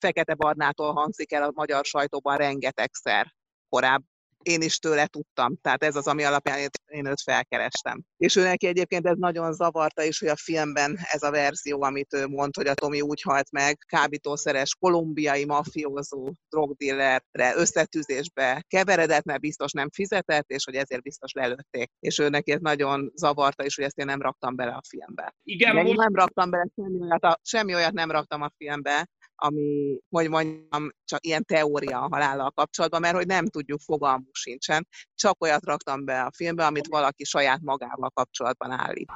Fekete 0.00 0.34
Barnától 0.34 0.92
hangzik 0.92 1.32
el 1.32 1.42
a 1.42 1.52
magyar 1.54 1.84
sajtóban 1.84 2.36
rengetegszer 2.36 3.34
korábban 3.68 4.08
én 4.42 4.62
is 4.62 4.78
tőle 4.78 5.06
tudtam. 5.06 5.56
Tehát 5.62 5.84
ez 5.84 5.96
az, 5.96 6.06
ami 6.06 6.24
alapján 6.24 6.58
én 6.86 7.06
őt 7.06 7.22
felkerestem. 7.22 8.02
És 8.16 8.36
ő 8.36 8.42
neki 8.42 8.66
egyébként 8.66 9.06
ez 9.06 9.16
nagyon 9.16 9.52
zavarta 9.52 10.02
is, 10.02 10.18
hogy 10.18 10.28
a 10.28 10.36
filmben 10.36 10.98
ez 11.10 11.22
a 11.22 11.30
verzió, 11.30 11.82
amit 11.82 12.14
ő 12.14 12.26
mond, 12.26 12.56
hogy 12.56 12.66
a 12.66 12.74
Tomi 12.74 13.00
úgy 13.00 13.22
halt 13.22 13.50
meg, 13.50 13.78
kábítószeres 13.86 14.74
kolumbiai 14.80 15.44
mafiózó 15.44 16.32
drogdillerre 16.48 17.54
összetűzésbe 17.56 18.64
keveredett, 18.68 19.24
mert 19.24 19.40
biztos 19.40 19.72
nem 19.72 19.90
fizetett, 19.90 20.50
és 20.50 20.64
hogy 20.64 20.74
ezért 20.74 21.02
biztos 21.02 21.32
lelőtték. 21.32 21.90
És 22.00 22.18
ő 22.18 22.28
neki 22.28 22.52
ez 22.52 22.60
nagyon 22.60 23.12
zavarta 23.14 23.64
is, 23.64 23.74
hogy 23.74 23.84
ezt 23.84 23.98
én 23.98 24.06
nem 24.06 24.22
raktam 24.22 24.56
bele 24.56 24.72
a 24.72 24.82
filmbe. 24.88 25.34
Igen, 25.42 25.74
most... 25.74 25.86
én 25.88 25.94
nem 25.96 26.14
raktam 26.14 26.50
bele 26.50 26.66
semmi 26.74 27.00
olyat, 27.00 27.24
a, 27.24 27.38
semmi 27.42 27.74
olyat 27.74 27.92
nem 27.92 28.10
raktam 28.10 28.42
a 28.42 28.52
filmbe, 28.56 29.08
ami, 29.40 29.98
hogy 30.10 30.28
mondjam, 30.28 30.90
csak 31.04 31.26
ilyen 31.26 31.44
teória 31.44 32.00
a 32.00 32.08
halállal 32.10 32.50
kapcsolatban, 32.50 33.00
mert 33.00 33.16
hogy 33.16 33.26
nem 33.26 33.46
tudjuk, 33.46 33.80
fogalmunk 33.80 34.34
sincsen. 34.34 34.86
Csak 35.14 35.42
olyat 35.42 35.64
raktam 35.64 36.04
be 36.04 36.22
a 36.22 36.30
filmbe, 36.34 36.66
amit 36.66 36.86
valaki 36.86 37.24
saját 37.24 37.60
magával 37.62 38.10
kapcsolatban 38.10 38.70
állít. 38.70 39.10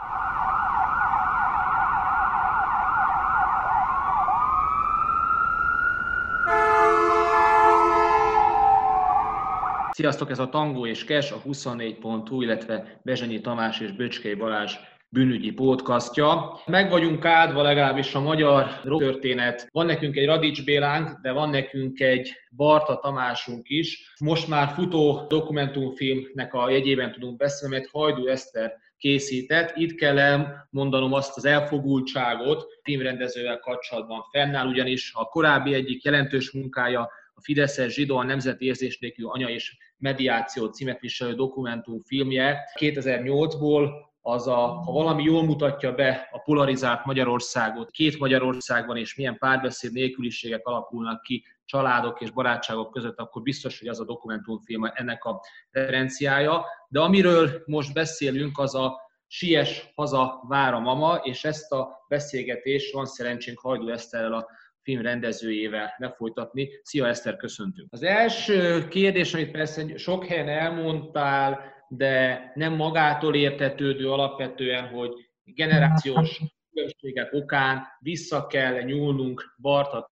Sziasztok, 9.93 10.30
ez 10.30 10.38
a 10.38 10.48
Tangó 10.48 10.87
és 10.87 11.04
Kes, 11.04 11.30
a 11.32 11.43
24.hu, 11.43 12.43
illetve 12.43 13.01
Bezsenyi 13.02 13.41
Tamás 13.41 13.80
és 13.80 13.93
Böcskei 13.93 14.34
Balázs 14.34 14.77
bűnügyi 15.14 15.52
podcastja. 15.52 16.60
Meg 16.66 16.91
vagyunk 16.91 17.24
áldva 17.24 17.62
legalábbis 17.62 18.14
a 18.14 18.20
magyar 18.20 18.80
történet. 18.80 19.68
Van 19.73 19.87
nekünk 19.87 20.16
egy 20.16 20.27
Radics 20.27 20.64
Bélánk, 20.64 21.20
de 21.23 21.32
van 21.32 21.50
nekünk 21.50 22.00
egy 22.00 22.32
Barta 22.56 22.98
Tamásunk 22.98 23.68
is. 23.68 24.12
Most 24.20 24.48
már 24.48 24.68
futó 24.68 25.26
dokumentumfilmnek 25.29 26.54
a 26.54 26.71
jegyében 26.71 27.12
tudunk 27.12 27.37
beszélni, 27.37 27.74
mert 27.74 27.90
Hajdú 27.90 28.26
Eszter 28.26 28.73
készített. 28.96 29.76
Itt 29.76 29.95
kell 29.95 30.18
elmondanom 30.18 31.12
azt 31.12 31.37
az 31.37 31.45
elfogultságot 31.45 32.66
filmrendezővel 32.82 33.59
kapcsolatban 33.59 34.23
fennáll, 34.30 34.68
ugyanis 34.68 35.12
a 35.15 35.24
korábbi 35.24 35.74
egyik 35.74 36.02
jelentős 36.02 36.52
munkája 36.52 37.01
a 37.34 37.40
Fideszes 37.40 37.93
zsidó, 37.93 38.16
a 38.16 38.24
Nemzeti 38.24 38.65
Érzés 38.65 38.99
nélkül 38.99 39.28
anya 39.28 39.49
és 39.49 39.76
mediáció 39.99 40.66
címet 40.66 41.01
viselő 41.01 41.34
dokumentumfilmje 41.34 42.59
2008-ból 42.80 43.88
az 44.27 44.47
a, 44.49 44.67
ha 44.67 44.93
valami 44.93 45.23
jól 45.23 45.45
mutatja 45.45 45.95
be 45.95 46.29
a 46.33 46.39
polarizált 46.39 47.05
Magyarországot, 47.05 47.91
két 47.91 48.19
Magyarországban 48.19 48.97
és 48.97 49.15
milyen 49.15 49.39
párbeszéd 49.39 49.93
nélküliségek 49.93 50.67
alakulnak 50.67 51.23
ki 51.23 51.45
családok 51.65 52.21
és 52.21 52.30
barátságok 52.30 52.91
között, 52.91 53.19
akkor 53.19 53.43
biztos, 53.43 53.79
hogy 53.79 53.89
az 53.89 54.01
a 54.01 54.05
dokumentumfilm 54.05 54.85
ennek 54.95 55.25
a 55.25 55.41
referenciája. 55.71 56.65
De 56.89 57.01
amiről 57.01 57.63
most 57.67 57.93
beszélünk, 57.93 58.59
az 58.59 58.75
a 58.75 59.01
Sies 59.27 59.93
haza 59.95 60.45
vár 60.49 60.75
a 60.75 60.80
mama, 60.80 61.21
és 61.23 61.45
ezt 61.45 61.73
a 61.73 62.05
beszélgetést 62.09 62.93
van 62.93 63.07
szerencsénk 63.07 63.59
Hajdú 63.59 63.89
Eszterrel 63.89 64.33
a 64.33 64.47
film 64.83 65.03
rendezőjével 65.03 65.95
lefolytatni. 65.99 66.69
Szia 66.83 67.06
Eszter, 67.06 67.37
köszöntünk! 67.37 67.93
Az 67.93 68.03
első 68.03 68.89
kérdés, 68.89 69.34
amit 69.34 69.50
persze 69.50 69.97
sok 69.97 70.25
helyen 70.25 70.49
elmondtál, 70.49 71.74
de 71.88 72.53
nem 72.54 72.72
magától 72.72 73.34
értetődő 73.34 74.10
alapvetően, 74.10 74.88
hogy 74.88 75.10
generációs 75.44 76.41
különbségek 76.71 77.32
okán 77.32 77.87
vissza 77.99 78.47
kell 78.47 78.82
nyúlnunk 78.82 79.54
Barta. 79.60 80.10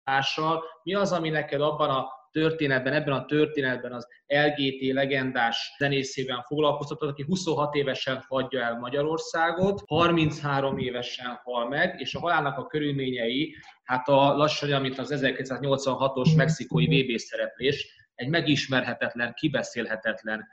Mi 0.83 0.93
az, 0.93 1.11
ami 1.11 1.29
neked 1.29 1.61
abban 1.61 1.89
a 1.89 2.07
történetben, 2.31 2.93
ebben 2.93 3.13
a 3.13 3.25
történetben 3.25 3.93
az 3.93 4.07
LGT 4.27 4.93
legendás 4.93 5.75
zenészében 5.77 6.41
foglalkoztatott, 6.41 7.09
aki 7.09 7.23
26 7.23 7.75
évesen 7.75 8.25
hagyja 8.27 8.61
el 8.61 8.77
Magyarországot, 8.79 9.83
33 9.87 10.77
évesen 10.77 11.39
hal 11.43 11.67
meg, 11.67 11.99
és 11.99 12.15
a 12.15 12.19
halálnak 12.19 12.57
a 12.57 12.67
körülményei, 12.67 13.55
hát 13.83 14.07
a 14.07 14.35
lassan, 14.35 14.71
amit 14.71 14.97
az 14.97 15.13
1986-os 15.15 16.35
mexikói 16.35 16.85
VB 16.85 17.17
szereplés, 17.17 17.99
egy 18.15 18.29
megismerhetetlen, 18.29 19.33
kibeszélhetetlen 19.33 20.47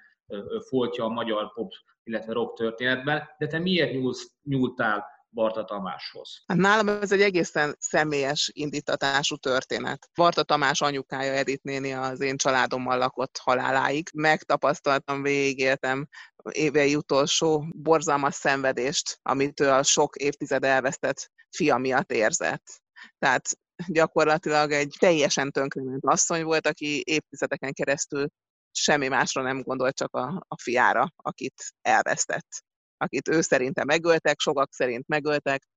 foltja 0.69 1.05
a 1.05 1.09
magyar 1.09 1.53
pop, 1.53 1.73
illetve 2.03 2.33
rock 2.33 2.57
történetben, 2.57 3.29
de 3.39 3.47
te 3.47 3.59
miért 3.59 3.93
nyúlsz, 3.93 4.31
nyúltál 4.43 5.05
Barta 5.31 5.65
Tamáshoz? 5.65 6.43
Hát 6.47 6.59
nálam 6.59 6.89
ez 6.89 7.13
egy 7.13 7.21
egészen 7.21 7.77
személyes 7.79 8.51
indítatású 8.55 9.37
történet. 9.37 10.09
Barta 10.15 10.43
Tamás 10.43 10.81
anyukája 10.81 11.33
Edith 11.33 11.65
néni 11.65 11.93
az 11.93 12.21
én 12.21 12.37
családommal 12.37 12.99
lakott 12.99 13.39
haláláig. 13.43 14.09
Megtapasztaltam, 14.15 15.23
végigéltem 15.23 16.09
évei 16.51 16.95
utolsó 16.95 17.65
borzalmas 17.77 18.35
szenvedést, 18.35 19.19
amit 19.23 19.61
ő 19.61 19.71
a 19.71 19.83
sok 19.83 20.17
évtized 20.17 20.65
elvesztett 20.65 21.31
fia 21.51 21.77
miatt 21.77 22.13
érzett. 22.13 22.65
Tehát 23.19 23.49
gyakorlatilag 23.87 24.73
egy 24.73 24.95
teljesen 24.99 25.51
tönkrement 25.51 26.05
asszony 26.05 26.45
volt, 26.45 26.67
aki 26.67 27.03
évtizedeken 27.07 27.73
keresztül 27.73 28.29
semmi 28.73 29.09
másra 29.09 29.43
nem 29.43 29.63
gondolt, 29.63 29.97
csak 29.97 30.15
a, 30.15 30.45
a 30.49 30.61
fiára, 30.61 31.13
akit 31.17 31.65
elvesztett, 31.81 32.65
akit 32.97 33.29
ő 33.29 33.41
szerinte 33.41 33.85
megöltek, 33.85 34.41
sokak 34.41 34.73
szerint 34.73 35.09
megöltek. 35.09 35.69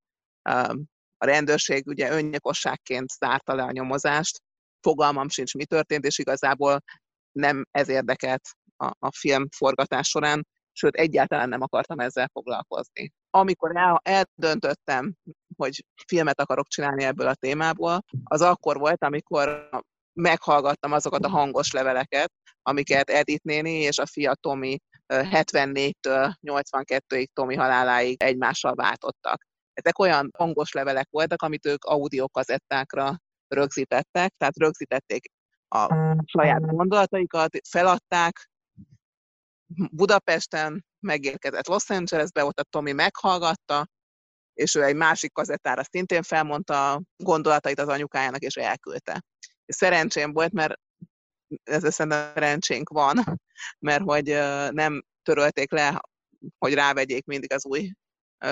A 1.17 1.25
rendőrség 1.25 1.87
ugye 1.87 2.11
önnyilkosságként 2.11 3.09
zárta 3.09 3.53
le 3.53 3.63
a 3.63 3.71
nyomozást, 3.71 4.41
fogalmam 4.81 5.29
sincs, 5.29 5.53
mi 5.53 5.65
történt, 5.65 6.05
és 6.05 6.17
igazából 6.17 6.83
nem 7.31 7.65
ez 7.71 7.89
érdekelt 7.89 8.41
a, 8.77 8.85
a 8.99 9.11
film 9.11 9.47
forgatás 9.55 10.07
során, 10.07 10.47
sőt, 10.71 10.95
egyáltalán 10.95 11.49
nem 11.49 11.61
akartam 11.61 11.99
ezzel 11.99 12.29
foglalkozni. 12.33 13.11
Amikor 13.29 13.75
el, 13.75 14.01
eldöntöttem, 14.03 15.15
hogy 15.57 15.85
filmet 16.07 16.39
akarok 16.39 16.67
csinálni 16.67 17.03
ebből 17.03 17.27
a 17.27 17.35
témából, 17.35 18.03
az 18.23 18.41
akkor 18.41 18.77
volt, 18.77 19.03
amikor 19.03 19.69
meghallgattam 20.13 20.91
azokat 20.91 21.25
a 21.25 21.29
hangos 21.29 21.71
leveleket, 21.71 22.31
amiket 22.61 23.09
Edith 23.09 23.43
néni 23.43 23.71
és 23.71 23.97
a 23.97 24.05
fia 24.05 24.35
Tomi 24.35 24.77
74-től 25.07 26.33
82-ig 26.47 27.27
Tomi 27.33 27.55
haláláig 27.55 28.23
egymással 28.23 28.75
váltottak. 28.75 29.45
Ezek 29.73 29.99
olyan 29.99 30.31
hangos 30.37 30.71
levelek 30.71 31.07
voltak, 31.09 31.41
amit 31.41 31.65
ők 31.65 31.83
audiokazettákra 31.83 33.17
rögzítettek, 33.47 34.33
tehát 34.37 34.57
rögzítették 34.57 35.31
a 35.67 35.95
saját 36.25 36.65
gondolataikat, 36.65 37.57
feladták, 37.69 38.49
Budapesten 39.91 40.85
megérkezett 40.99 41.67
Los 41.67 41.89
Angelesbe, 41.89 42.45
ott 42.45 42.59
a 42.59 42.63
Tomi 42.63 42.91
meghallgatta, 42.91 43.87
és 44.53 44.75
ő 44.75 44.83
egy 44.83 44.95
másik 44.95 45.33
kazettára 45.33 45.83
szintén 45.83 46.23
felmondta 46.23 47.01
gondolatait 47.15 47.79
az 47.79 47.87
anyukájának, 47.87 48.41
és 48.41 48.55
elküldte. 48.55 49.21
Szerencsém 49.65 50.33
volt, 50.33 50.51
mert 50.51 50.73
ez 51.63 51.93
szerintem 51.93 52.31
szerencsénk 52.33 52.89
van, 52.89 53.39
mert 53.79 54.03
hogy 54.03 54.25
nem 54.71 55.03
törölték 55.23 55.71
le, 55.71 56.01
hogy 56.57 56.73
rávegyék 56.73 57.25
mindig 57.25 57.53
az 57.53 57.65
új 57.65 57.91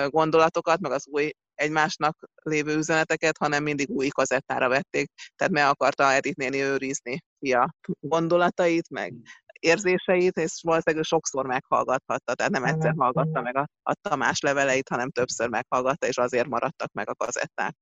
gondolatokat, 0.06 0.80
meg 0.80 0.92
az 0.92 1.06
új 1.08 1.30
egymásnak 1.54 2.18
lévő 2.42 2.76
üzeneteket, 2.76 3.36
hanem 3.38 3.62
mindig 3.62 3.90
új 3.90 4.08
kazettára 4.08 4.68
vették. 4.68 5.10
Tehát 5.36 5.52
meg 5.52 5.64
akarta 5.64 6.12
Edith 6.12 6.38
néni 6.38 6.60
őrizni 6.60 7.18
a 7.40 7.74
gondolatait, 8.00 8.88
meg 8.90 9.14
érzéseit, 9.60 10.36
és 10.36 10.60
valószínűleg 10.62 11.04
sokszor 11.04 11.46
meghallgathatta, 11.46 12.34
tehát 12.34 12.52
nem 12.52 12.64
egyszer 12.64 12.94
hallgatta 12.96 13.40
meg 13.40 13.56
a, 13.56 13.68
a 13.82 13.94
Tamás 13.94 14.40
leveleit, 14.40 14.88
hanem 14.88 15.10
többször 15.10 15.48
meghallgatta, 15.48 16.06
és 16.06 16.16
azért 16.16 16.48
maradtak 16.48 16.92
meg 16.92 17.08
a 17.08 17.14
kazetták. 17.14 17.76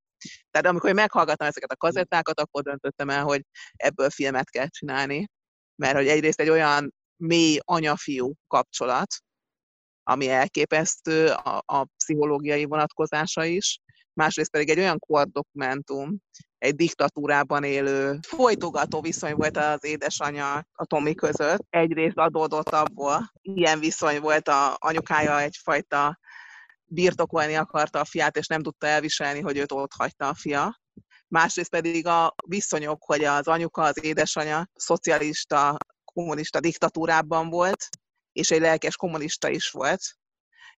Tehát 0.50 0.66
amikor 0.66 0.92
meghallgattam 0.92 1.46
ezeket 1.46 1.72
a 1.72 1.76
kazettákat, 1.76 2.40
akkor 2.40 2.62
döntöttem 2.62 3.10
el, 3.10 3.22
hogy 3.22 3.42
ebből 3.76 4.10
filmet 4.10 4.50
kell 4.50 4.66
csinálni, 4.68 5.28
mert 5.74 5.96
hogy 5.96 6.08
egyrészt 6.08 6.40
egy 6.40 6.48
olyan 6.48 6.94
mély 7.16 7.58
anya-fiú 7.64 8.32
kapcsolat, 8.46 9.14
ami 10.02 10.28
elképesztő, 10.28 11.26
a, 11.28 11.62
a 11.66 11.84
pszichológiai 11.96 12.64
vonatkozása 12.64 13.44
is, 13.44 13.78
másrészt 14.12 14.50
pedig 14.50 14.68
egy 14.68 14.78
olyan 14.78 14.98
kordokumentum, 14.98 16.18
egy 16.58 16.74
diktatúrában 16.74 17.64
élő 17.64 18.18
folytogató 18.26 19.00
viszony 19.00 19.34
volt 19.34 19.56
az 19.56 19.84
édesanyja 19.84 20.54
a 20.72 20.84
Tomi 20.84 21.14
között. 21.14 21.66
Egyrészt 21.70 22.16
adódott 22.16 22.68
abból, 22.68 23.32
ilyen 23.42 23.78
viszony 23.78 24.20
volt 24.20 24.48
a 24.48 24.76
anyukája 24.78 25.40
egyfajta 25.40 26.18
birtokolni 26.88 27.54
akarta 27.54 28.00
a 28.00 28.04
fiát, 28.04 28.36
és 28.36 28.46
nem 28.46 28.62
tudta 28.62 28.86
elviselni, 28.86 29.40
hogy 29.40 29.56
őt 29.56 29.72
ott 29.72 29.92
hagyta 29.92 30.28
a 30.28 30.34
fia. 30.34 30.80
Másrészt 31.28 31.70
pedig 31.70 32.06
a 32.06 32.34
viszonyok, 32.46 33.04
hogy 33.04 33.24
az 33.24 33.46
anyuka, 33.46 33.82
az 33.82 34.04
édesanyja 34.04 34.68
szocialista, 34.74 35.76
kommunista 36.04 36.60
diktatúrában 36.60 37.48
volt, 37.50 37.88
és 38.32 38.50
egy 38.50 38.60
lelkes 38.60 38.96
kommunista 38.96 39.48
is 39.48 39.70
volt, 39.70 40.00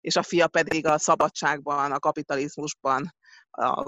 és 0.01 0.17
a 0.17 0.23
fia 0.23 0.49
pedig 0.49 0.87
a 0.87 0.99
szabadságban, 0.99 1.93
a 1.93 1.99
kapitalizmusban 1.99 3.15
a 3.51 3.85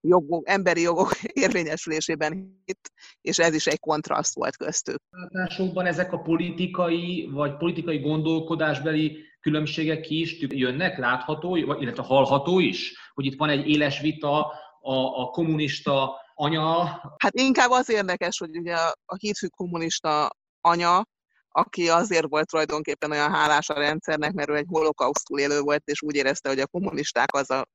jogok, 0.00 0.48
emberi 0.48 0.80
jogok 0.80 1.10
érvényesülésében 1.44 2.62
itt, 2.64 2.90
és 3.20 3.38
ez 3.38 3.54
is 3.54 3.66
egy 3.66 3.80
kontraszt 3.80 4.34
volt 4.34 4.56
köztük. 4.56 5.02
Látásokban 5.10 5.86
ezek 5.86 6.12
a 6.12 6.18
politikai 6.18 7.28
vagy 7.32 7.56
politikai 7.56 7.98
gondolkodásbeli 7.98 9.24
különbségek 9.40 10.10
is 10.10 10.36
jönnek, 10.40 10.98
látható, 10.98 11.56
illetve 11.56 12.02
hallható 12.02 12.58
is, 12.58 13.10
hogy 13.14 13.24
itt 13.24 13.38
van 13.38 13.48
egy 13.48 13.68
éles 13.68 14.00
vita 14.00 14.46
a, 14.80 15.20
a 15.20 15.30
kommunista 15.30 16.24
anya. 16.34 16.84
Hát 17.16 17.34
inkább 17.34 17.70
az 17.70 17.90
érdekes, 17.90 18.38
hogy 18.38 18.58
ugye 18.58 18.74
a 19.04 19.16
hídfű 19.18 19.46
kommunista 19.46 20.30
anya, 20.60 21.04
aki 21.48 21.88
azért 21.88 22.28
volt 22.28 22.48
tulajdonképpen 22.48 23.10
olyan 23.10 23.32
hálás 23.32 23.68
a 23.68 23.78
rendszernek, 23.78 24.32
mert 24.32 24.48
ő 24.48 24.56
egy 24.56 24.66
holokausztul 24.68 25.38
élő 25.38 25.60
volt, 25.60 25.82
és 25.84 26.02
úgy 26.02 26.14
érezte, 26.14 26.48
hogy 26.48 26.60
a 26.60 26.66
kommunisták 26.66 27.34
az 27.34 27.50
a, 27.50 27.66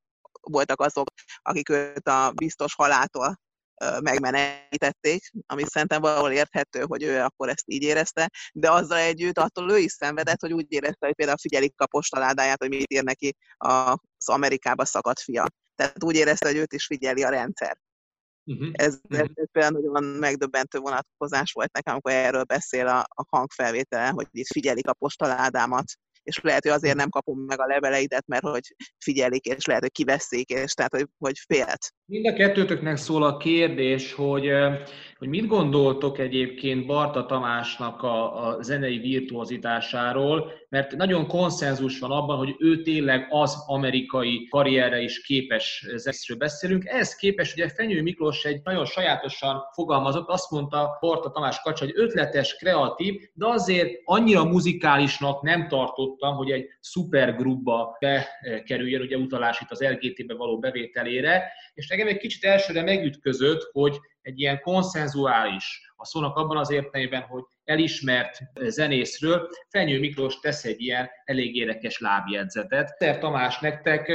voltak 0.50 0.80
azok, 0.80 1.06
akik 1.42 1.68
őt 1.68 2.08
a 2.08 2.32
biztos 2.34 2.74
haláltól 2.74 3.40
megmenekítették, 4.02 5.30
ami 5.46 5.62
szerintem 5.66 6.00
valahol 6.00 6.30
érthető, 6.30 6.84
hogy 6.86 7.02
ő 7.02 7.20
akkor 7.20 7.48
ezt 7.48 7.64
így 7.66 7.82
érezte, 7.82 8.30
de 8.52 8.70
azzal 8.70 8.98
együtt 8.98 9.38
attól 9.38 9.70
ő 9.70 9.78
is 9.78 9.92
szenvedett, 9.92 10.40
hogy 10.40 10.52
úgy 10.52 10.66
érezte, 10.68 11.06
hogy 11.06 11.14
például 11.14 11.38
figyelik 11.38 11.80
a 11.80 11.86
postaládáját, 11.86 12.58
hogy 12.58 12.68
mit 12.68 12.92
ír 12.92 13.02
neki 13.02 13.36
az 13.56 14.28
Amerikába 14.28 14.84
szakadt 14.84 15.20
fia. 15.20 15.46
Tehát 15.74 16.04
úgy 16.04 16.16
érezte, 16.16 16.48
hogy 16.48 16.56
őt 16.56 16.72
is 16.72 16.86
figyeli 16.86 17.22
a 17.22 17.28
rendszer. 17.28 17.76
Uh-huh. 18.44 18.68
Ez, 18.72 18.98
ez 19.08 19.26
például 19.52 19.80
nagyon 19.80 20.04
megdöbbentő 20.04 20.78
vonatkozás 20.78 21.52
volt 21.52 21.72
nekem, 21.72 21.92
amikor 21.92 22.12
erről 22.12 22.44
beszél 22.44 22.86
a, 22.86 22.98
a 22.98 23.24
hangfelvétele, 23.28 24.08
hogy 24.08 24.26
itt 24.30 24.46
figyelik 24.46 24.88
a 24.88 24.94
postaládámat, 24.94 25.84
és 26.22 26.40
lehet, 26.40 26.62
hogy 26.62 26.72
azért 26.72 26.96
nem 26.96 27.08
kapom 27.08 27.38
meg 27.40 27.60
a 27.60 27.66
leveleidet, 27.66 28.26
mert 28.26 28.42
hogy 28.42 28.74
figyelik, 28.98 29.44
és 29.44 29.64
lehet, 29.64 29.82
hogy 29.82 29.92
kiveszik, 29.92 30.50
és 30.50 30.72
tehát, 30.72 30.94
hogy, 30.94 31.08
hogy 31.18 31.38
félt. 31.46 31.92
Mind 32.12 32.26
a 32.26 32.32
kettőtöknek 32.32 32.96
szól 32.96 33.22
a 33.22 33.36
kérdés, 33.36 34.12
hogy, 34.12 34.50
hogy 35.18 35.28
mit 35.28 35.46
gondoltok 35.46 36.18
egyébként 36.18 36.86
Barta 36.86 37.26
Tamásnak 37.26 38.02
a, 38.02 38.46
a 38.46 38.62
zenei 38.62 38.98
virtuozitásáról, 38.98 40.52
mert 40.68 40.96
nagyon 40.96 41.26
konszenzus 41.26 41.98
van 41.98 42.10
abban, 42.10 42.36
hogy 42.36 42.54
ő 42.58 42.82
tényleg 42.82 43.26
az 43.30 43.64
amerikai 43.66 44.48
karrierre 44.50 45.00
is 45.00 45.22
képes 45.22 45.86
zenészről 45.94 46.36
beszélünk. 46.36 46.84
Ez 46.86 47.14
képes, 47.16 47.52
ugye 47.52 47.68
Fenyő 47.68 48.02
Miklós 48.02 48.44
egy 48.44 48.60
nagyon 48.64 48.84
sajátosan 48.84 49.62
fogalmazott, 49.74 50.28
azt 50.28 50.50
mondta 50.50 50.96
Barta 51.00 51.30
Tamás 51.30 51.60
Kacsa, 51.60 51.84
hogy 51.84 51.94
ötletes, 51.96 52.56
kreatív, 52.56 53.20
de 53.34 53.46
azért 53.46 54.00
annyira 54.04 54.44
muzikálisnak 54.44 55.42
nem 55.42 55.68
tartottam, 55.68 56.34
hogy 56.36 56.50
egy 56.50 56.66
szupergrupba 56.80 57.96
bekerüljön, 58.00 59.00
ugye 59.00 59.16
utalás 59.16 59.60
itt 59.60 59.70
az 59.70 59.80
LGT-be 59.80 60.34
való 60.34 60.58
bevételére, 60.58 61.52
és 61.74 61.90
nekem 62.02 62.16
egy 62.16 62.22
kicsit 62.28 62.44
elsőre 62.44 62.82
megütközött, 62.82 63.68
hogy 63.72 63.96
egy 64.22 64.40
ilyen 64.40 64.60
konszenzuális, 64.60 65.92
a 65.96 66.04
szónak 66.04 66.36
abban 66.36 66.56
az 66.56 66.70
értelmében, 66.70 67.22
hogy 67.22 67.42
elismert 67.64 68.38
zenészről, 68.54 69.48
Fenyő 69.68 69.98
Miklós 69.98 70.40
tesz 70.40 70.64
egy 70.64 70.80
ilyen 70.80 71.08
elég 71.24 71.56
érdekes 71.56 71.98
lábjegyzetet. 71.98 72.96
Ter 72.98 73.18
Tamás, 73.18 73.58
nektek, 73.58 74.12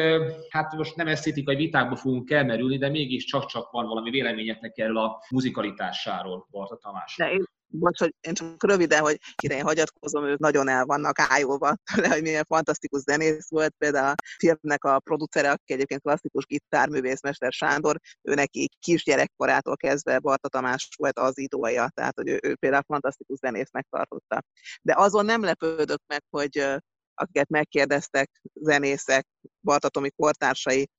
hát 0.50 0.74
most 0.74 0.95
nem 0.95 1.07
esztétikai 1.07 1.56
vitákba 1.56 1.95
fogunk 1.95 2.31
elmerülni, 2.31 2.78
de 2.78 2.89
mégis 2.89 3.25
csak-csak 3.25 3.72
van 3.72 3.88
valami 3.88 4.10
véleményetek 4.10 4.78
erről 4.78 4.98
a 4.98 5.24
muzikalitásáról, 5.30 6.48
Barta 6.51 6.78
Tamás. 6.78 7.16
De 7.18 7.31
én 7.31 7.45
bocs, 7.67 7.99
hogy 7.99 8.15
én 8.21 8.33
csak 8.33 8.63
röviden, 8.63 9.01
hogy 9.01 9.19
kire 9.35 9.55
én 9.55 9.63
hagyatkozom, 9.63 10.25
ők 10.25 10.39
nagyon 10.39 10.67
el 10.67 10.85
vannak 10.85 11.19
ájulva 11.19 11.75
tőle, 11.93 12.07
hogy 12.07 12.21
milyen 12.21 12.43
fantasztikus 12.43 13.01
zenész 13.01 13.49
volt. 13.49 13.73
Például 13.77 14.07
a 14.07 14.15
filmnek 14.37 14.83
a 14.83 14.99
producere, 14.99 15.51
aki 15.51 15.73
egyébként 15.73 16.01
klasszikus 16.01 16.45
gitárművészmester 16.45 17.51
Sándor, 17.51 17.99
ő 18.21 18.33
neki 18.33 18.69
kisgyerekkorától 18.79 19.75
kezdve 19.75 20.19
Barta 20.19 20.47
Tamás 20.47 20.89
volt 20.97 21.19
az 21.19 21.37
idója, 21.37 21.89
tehát 21.93 22.15
hogy 22.15 22.27
ő, 22.29 22.39
ő 22.43 22.55
például 22.55 22.83
fantasztikus 22.87 23.37
zenésznek 23.37 23.87
tartotta. 23.89 24.43
De 24.81 24.93
azon 24.97 25.25
nem 25.25 25.43
lepődök 25.43 26.01
meg, 26.07 26.23
hogy 26.29 26.81
akiket 27.19 27.49
megkérdeztek, 27.49 28.41
zenészek, 28.53 29.27
Barta 29.61 29.89
Tomi 29.89 30.09
kortársai, 30.15 30.89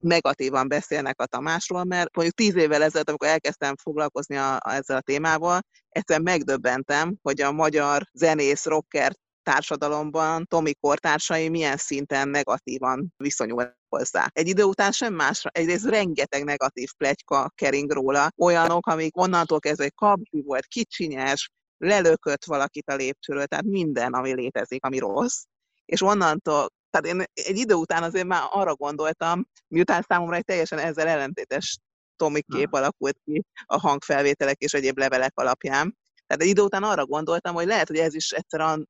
negatívan 0.00 0.68
beszélnek 0.68 1.20
a 1.20 1.26
Tamásról, 1.26 1.84
mert 1.84 2.14
mondjuk 2.16 2.36
tíz 2.36 2.54
évvel 2.56 2.82
ezelőtt, 2.82 3.08
amikor 3.08 3.28
elkezdtem 3.28 3.76
foglalkozni 3.76 4.36
a, 4.36 4.54
a, 4.54 4.72
ezzel 4.72 4.96
a 4.96 5.00
témával, 5.00 5.60
egyszerűen 5.88 6.24
megdöbbentem, 6.24 7.16
hogy 7.22 7.40
a 7.40 7.52
magyar 7.52 8.02
zenész, 8.12 8.64
rocker 8.64 9.12
társadalomban 9.44 10.46
Tomi 10.46 10.74
kortársai 10.74 11.48
milyen 11.48 11.76
szinten 11.76 12.28
negatívan 12.28 13.12
viszonyul 13.16 13.76
hozzá. 13.88 14.26
Egy 14.32 14.48
idő 14.48 14.62
után 14.62 14.92
sem 14.92 15.14
másra, 15.14 15.50
egyrészt 15.52 15.84
rengeteg 15.84 16.44
negatív 16.44 16.88
plegyka 16.96 17.50
kering 17.54 17.90
róla, 17.90 18.28
olyanok, 18.36 18.86
amik 18.86 19.16
onnantól 19.16 19.58
kezdve, 19.58 19.82
hogy 19.82 19.94
kabzi 19.94 20.42
volt, 20.42 20.66
kicsinyes, 20.66 21.50
lelökött 21.78 22.44
valakit 22.44 22.90
a 22.90 22.94
lépcsőről, 22.94 23.46
tehát 23.46 23.64
minden, 23.64 24.12
ami 24.12 24.34
létezik, 24.34 24.84
ami 24.84 24.98
rossz, 24.98 25.42
és 25.84 26.02
onnantól 26.02 26.68
tehát 26.94 27.16
én 27.16 27.26
egy 27.32 27.56
idő 27.56 27.74
után 27.74 28.02
azért 28.02 28.26
már 28.26 28.42
arra 28.50 28.74
gondoltam, 28.74 29.46
miután 29.68 30.04
számomra 30.08 30.36
egy 30.36 30.44
teljesen 30.44 30.78
ezzel 30.78 31.06
ellentétes 31.06 31.78
Tomi 32.16 32.42
kép 32.42 32.72
alakult 32.72 33.18
ki 33.24 33.44
a 33.64 33.78
hangfelvételek 33.78 34.58
és 34.58 34.72
egyéb 34.72 34.98
levelek 34.98 35.32
alapján. 35.34 35.96
Tehát 36.26 36.42
egy 36.42 36.48
idő 36.48 36.62
után 36.62 36.82
arra 36.82 37.06
gondoltam, 37.06 37.54
hogy 37.54 37.66
lehet, 37.66 37.88
hogy 37.88 37.96
ez 37.96 38.14
is 38.14 38.30
egyszerűen 38.30 38.88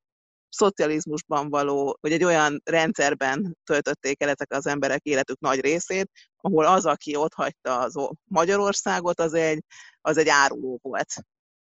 szocializmusban 0.48 1.50
való, 1.50 1.98
vagy 2.00 2.12
egy 2.12 2.24
olyan 2.24 2.60
rendszerben 2.64 3.56
töltötték 3.64 4.22
el 4.22 4.28
ezek 4.28 4.52
az 4.52 4.66
emberek 4.66 5.02
életük 5.02 5.40
nagy 5.40 5.60
részét, 5.60 6.10
ahol 6.36 6.66
az, 6.66 6.86
aki 6.86 7.16
ott 7.16 7.34
hagyta 7.34 7.78
az 7.78 7.94
Magyarországot, 8.24 9.20
az 9.20 9.34
egy, 9.34 9.64
az 10.00 10.16
egy 10.16 10.28
áruló 10.28 10.78
volt 10.82 11.14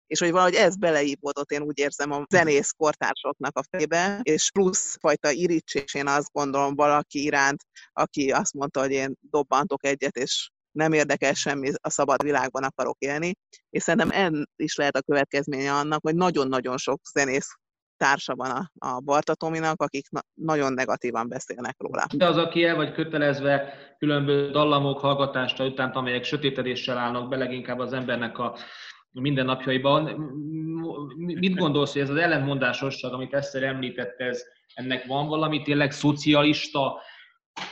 és 0.08 0.19
hogy 0.19 0.31
valahogy 0.31 0.55
ez 0.55 0.76
beleívódott, 0.76 1.50
én 1.50 1.62
úgy 1.62 1.78
érzem 1.78 2.10
a 2.12 2.25
zenész 2.28 2.70
kortársoknak 2.76 3.58
a 3.58 3.62
fejbe, 3.70 4.20
és 4.22 4.50
plusz 4.50 4.96
fajta 5.00 5.31
irítsés, 5.31 5.94
én 5.94 6.06
azt 6.06 6.32
gondolom 6.32 6.75
valaki 6.75 7.22
iránt, 7.22 7.62
aki 7.93 8.31
azt 8.31 8.55
mondta, 8.55 8.81
hogy 8.81 8.90
én 8.90 9.14
dobbantok 9.31 9.84
egyet, 9.84 10.16
és 10.16 10.50
nem 10.70 10.93
érdekel 10.93 11.34
semmi, 11.34 11.70
a 11.81 11.90
szabad 11.90 12.22
világban 12.22 12.62
akarok 12.62 12.96
élni, 12.99 13.34
és 13.70 13.82
szerintem 13.82 14.10
en 14.10 14.49
is 14.56 14.76
lehet 14.76 14.96
a 14.96 15.02
következménye 15.02 15.72
annak, 15.72 16.02
hogy 16.02 16.14
nagyon-nagyon 16.14 16.76
sok 16.76 17.00
zenész 17.12 17.49
társa 17.96 18.34
van 18.34 18.50
a, 18.50 18.70
a 18.87 19.00
Barta 19.00 19.34
Tominak, 19.34 19.82
akik 19.82 20.10
na- 20.10 20.25
nagyon 20.34 20.72
negatívan 20.72 21.28
beszélnek 21.28 21.75
róla. 21.78 22.06
De 22.14 22.26
az, 22.26 22.37
aki 22.37 22.64
el 22.64 22.76
vagy 22.76 22.93
kötelezve 22.93 23.72
különböző 23.99 24.50
dallamok 24.50 25.00
hallgatása 25.00 25.64
után, 25.64 25.90
amelyek 25.90 26.25
sötétedéssel 26.25 26.99
állnak 26.99 27.28
be, 27.28 27.37
leginkább 27.37 27.78
az 27.78 27.93
embernek 27.93 28.38
a 28.38 28.56
mindennapjaiban. 29.12 30.05
Mit 31.17 31.56
gondolsz, 31.56 31.93
hogy 31.93 32.03
ez 32.03 32.10
az 32.10 32.17
ellentmondásosság, 32.17 33.12
amit 33.12 33.34
Eszter 33.34 33.62
említette, 33.62 34.24
ez, 34.24 34.43
ennek 34.74 35.06
van 35.06 35.27
valami 35.27 35.62
tényleg 35.62 35.93
szocialista 35.93 37.00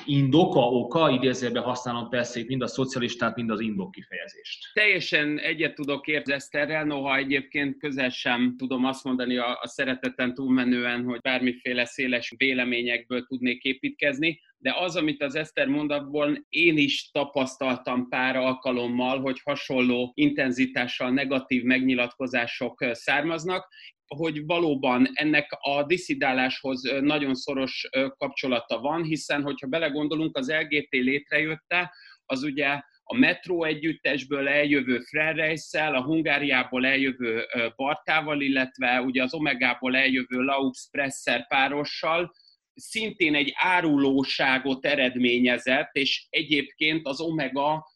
indoka, 0.04 0.60
oka, 0.60 1.10
idézőben 1.10 1.62
használom 1.62 2.08
persze 2.08 2.42
mind 2.46 2.62
a 2.62 2.66
szocialistát, 2.66 3.36
mind 3.36 3.50
az 3.50 3.60
indok 3.60 3.90
kifejezést. 3.90 4.72
Teljesen 4.72 5.38
egyet 5.38 5.74
tudok 5.74 6.06
érzni 6.06 6.32
Eszterrel, 6.32 6.84
noha 6.84 7.16
egyébként 7.16 7.78
közel 7.78 8.08
sem 8.08 8.54
tudom 8.58 8.84
azt 8.84 9.04
mondani 9.04 9.36
a, 9.36 9.58
a 9.60 9.66
szereteten 9.66 10.34
túlmenően, 10.34 11.04
hogy 11.04 11.20
bármiféle 11.20 11.84
széles 11.84 12.34
véleményekből 12.36 13.24
tudnék 13.26 13.62
építkezni, 13.62 14.40
de 14.58 14.74
az, 14.78 14.96
amit 14.96 15.22
az 15.22 15.34
Eszter 15.34 15.66
mond, 15.66 15.90
abból 15.90 16.46
én 16.48 16.76
is 16.76 17.10
tapasztaltam 17.10 18.08
pár 18.08 18.36
alkalommal, 18.36 19.20
hogy 19.20 19.40
hasonló 19.44 20.12
intenzitással 20.14 21.10
negatív 21.10 21.62
megnyilatkozások 21.62 22.84
származnak, 22.92 23.68
hogy 24.06 24.44
valóban 24.44 25.08
ennek 25.12 25.46
a 25.60 25.84
diszidáláshoz 25.84 26.82
nagyon 27.00 27.34
szoros 27.34 27.88
kapcsolata 28.16 28.80
van, 28.80 29.02
hiszen 29.02 29.42
hogyha 29.42 29.66
belegondolunk, 29.66 30.36
az 30.36 30.50
LGT 30.50 30.90
létrejötte, 30.90 31.92
az 32.24 32.42
ugye 32.42 32.80
a 33.08 33.16
metró 33.16 33.64
együttesből 33.64 34.48
eljövő 34.48 34.98
Frerreisszel, 34.98 35.94
a 35.94 36.02
Hungáriából 36.02 36.86
eljövő 36.86 37.46
Bartával, 37.76 38.40
illetve 38.40 39.00
ugye 39.00 39.22
az 39.22 39.34
Omegából 39.34 39.96
eljövő 39.96 40.40
Laux 40.40 40.88
Presser 40.90 41.46
párossal, 41.46 42.32
szintén 42.74 43.34
egy 43.34 43.52
árulóságot 43.54 44.84
eredményezett, 44.84 45.90
és 45.92 46.26
egyébként 46.30 47.06
az 47.06 47.20
Omega 47.20 47.86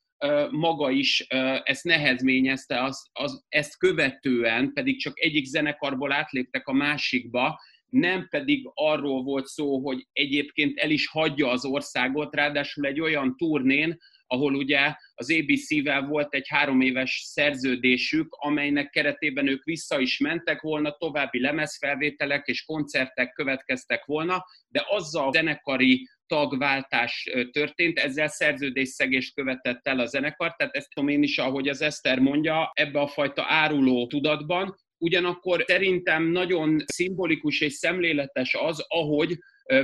maga 0.50 0.90
is 0.90 1.26
ezt 1.62 1.84
nehezményezte, 1.84 2.82
az, 2.82 3.08
az, 3.12 3.44
ezt 3.48 3.78
követően 3.78 4.72
pedig 4.72 5.00
csak 5.00 5.20
egyik 5.20 5.44
zenekarból 5.44 6.12
átléptek 6.12 6.66
a 6.66 6.72
másikba, 6.72 7.60
nem 7.90 8.26
pedig 8.28 8.70
arról 8.74 9.22
volt 9.22 9.46
szó, 9.46 9.78
hogy 9.78 10.06
egyébként 10.12 10.78
el 10.78 10.90
is 10.90 11.08
hagyja 11.08 11.50
az 11.50 11.64
országot, 11.64 12.34
ráadásul 12.34 12.86
egy 12.86 13.00
olyan 13.00 13.36
turnén, 13.36 13.98
ahol 14.26 14.54
ugye 14.54 14.94
az 15.14 15.32
ABC-vel 15.40 16.06
volt 16.06 16.34
egy 16.34 16.48
három 16.48 16.80
éves 16.80 17.22
szerződésük, 17.24 18.34
amelynek 18.38 18.90
keretében 18.90 19.48
ők 19.48 19.64
vissza 19.64 20.00
is 20.00 20.18
mentek 20.18 20.60
volna, 20.60 20.96
további 20.96 21.40
lemezfelvételek 21.40 22.46
és 22.46 22.64
koncertek 22.64 23.32
következtek 23.32 24.04
volna, 24.04 24.44
de 24.68 24.84
azzal 24.88 25.28
a 25.28 25.32
zenekari 25.32 26.08
tagváltás 26.30 27.30
történt, 27.50 27.98
ezzel 27.98 28.28
szerződésszegést 28.28 29.34
követett 29.34 29.86
el 29.86 30.00
a 30.00 30.06
zenekar, 30.06 30.54
tehát 30.56 30.76
ezt 30.76 30.88
tudom 30.94 31.08
én 31.08 31.22
is, 31.22 31.38
ahogy 31.38 31.68
az 31.68 31.82
Eszter 31.82 32.18
mondja, 32.18 32.70
ebbe 32.74 33.00
a 33.00 33.06
fajta 33.06 33.44
áruló 33.46 34.06
tudatban, 34.06 34.74
Ugyanakkor 35.02 35.64
szerintem 35.66 36.24
nagyon 36.24 36.78
szimbolikus 36.86 37.60
és 37.60 37.72
szemléletes 37.72 38.54
az, 38.54 38.84
ahogy 38.88 39.38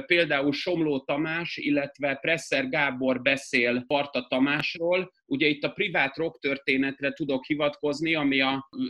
például 0.07 0.53
Somló 0.53 1.01
Tamás, 1.01 1.57
illetve 1.57 2.15
Presser 2.15 2.69
Gábor 2.69 3.23
beszél 3.23 3.85
Parta 3.87 4.27
Tamásról. 4.29 5.13
Ugye 5.27 5.47
itt 5.47 5.63
a 5.63 5.71
privát 5.71 6.17
rock 6.17 6.41
történetre 6.41 7.13
tudok 7.13 7.45
hivatkozni, 7.45 8.15
ami 8.15 8.41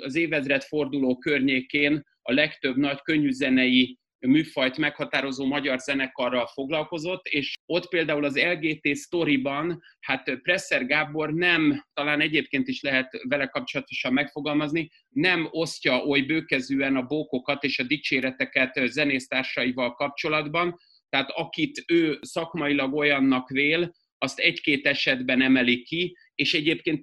az 0.01 0.15
évezred 0.15 0.63
forduló 0.63 1.19
környékén 1.19 2.03
a 2.23 2.33
legtöbb 2.33 2.77
nagy 2.77 3.01
könnyűzenei 3.03 3.99
műfajt 4.21 4.77
meghatározó 4.77 5.47
magyar 5.47 5.79
zenekarral 5.79 6.47
foglalkozott, 6.47 7.27
és 7.27 7.55
ott 7.67 7.89
például 7.89 8.25
az 8.25 8.37
LGT 8.37 8.95
sztoriban, 8.95 9.83
hát 10.01 10.39
Presser 10.43 10.87
Gábor 10.87 11.33
nem, 11.33 11.85
talán 11.95 12.21
egyébként 12.21 12.69
is 12.69 12.81
lehet 12.81 13.21
vele 13.29 13.47
kapcsolatosan 13.47 14.13
megfogalmazni, 14.13 14.91
nem 15.09 15.49
osztja 15.51 16.05
oly 16.05 16.21
bőkezűen 16.21 16.97
a 16.97 17.03
bókokat 17.03 17.65
és 17.65 17.79
a 17.79 17.83
dicséreteket 17.83 18.81
zenésztársaival 18.85 19.95
kapcsolatban, 19.95 20.79
tehát 21.09 21.31
akit 21.31 21.85
ő 21.87 22.19
szakmailag 22.21 22.95
olyannak 22.95 23.49
vél, 23.49 23.95
azt 24.19 24.39
egy-két 24.39 24.87
esetben 24.87 25.43
emeli 25.43 25.83
ki, 25.83 26.17
és 26.35 26.55
egyébként 26.55 27.01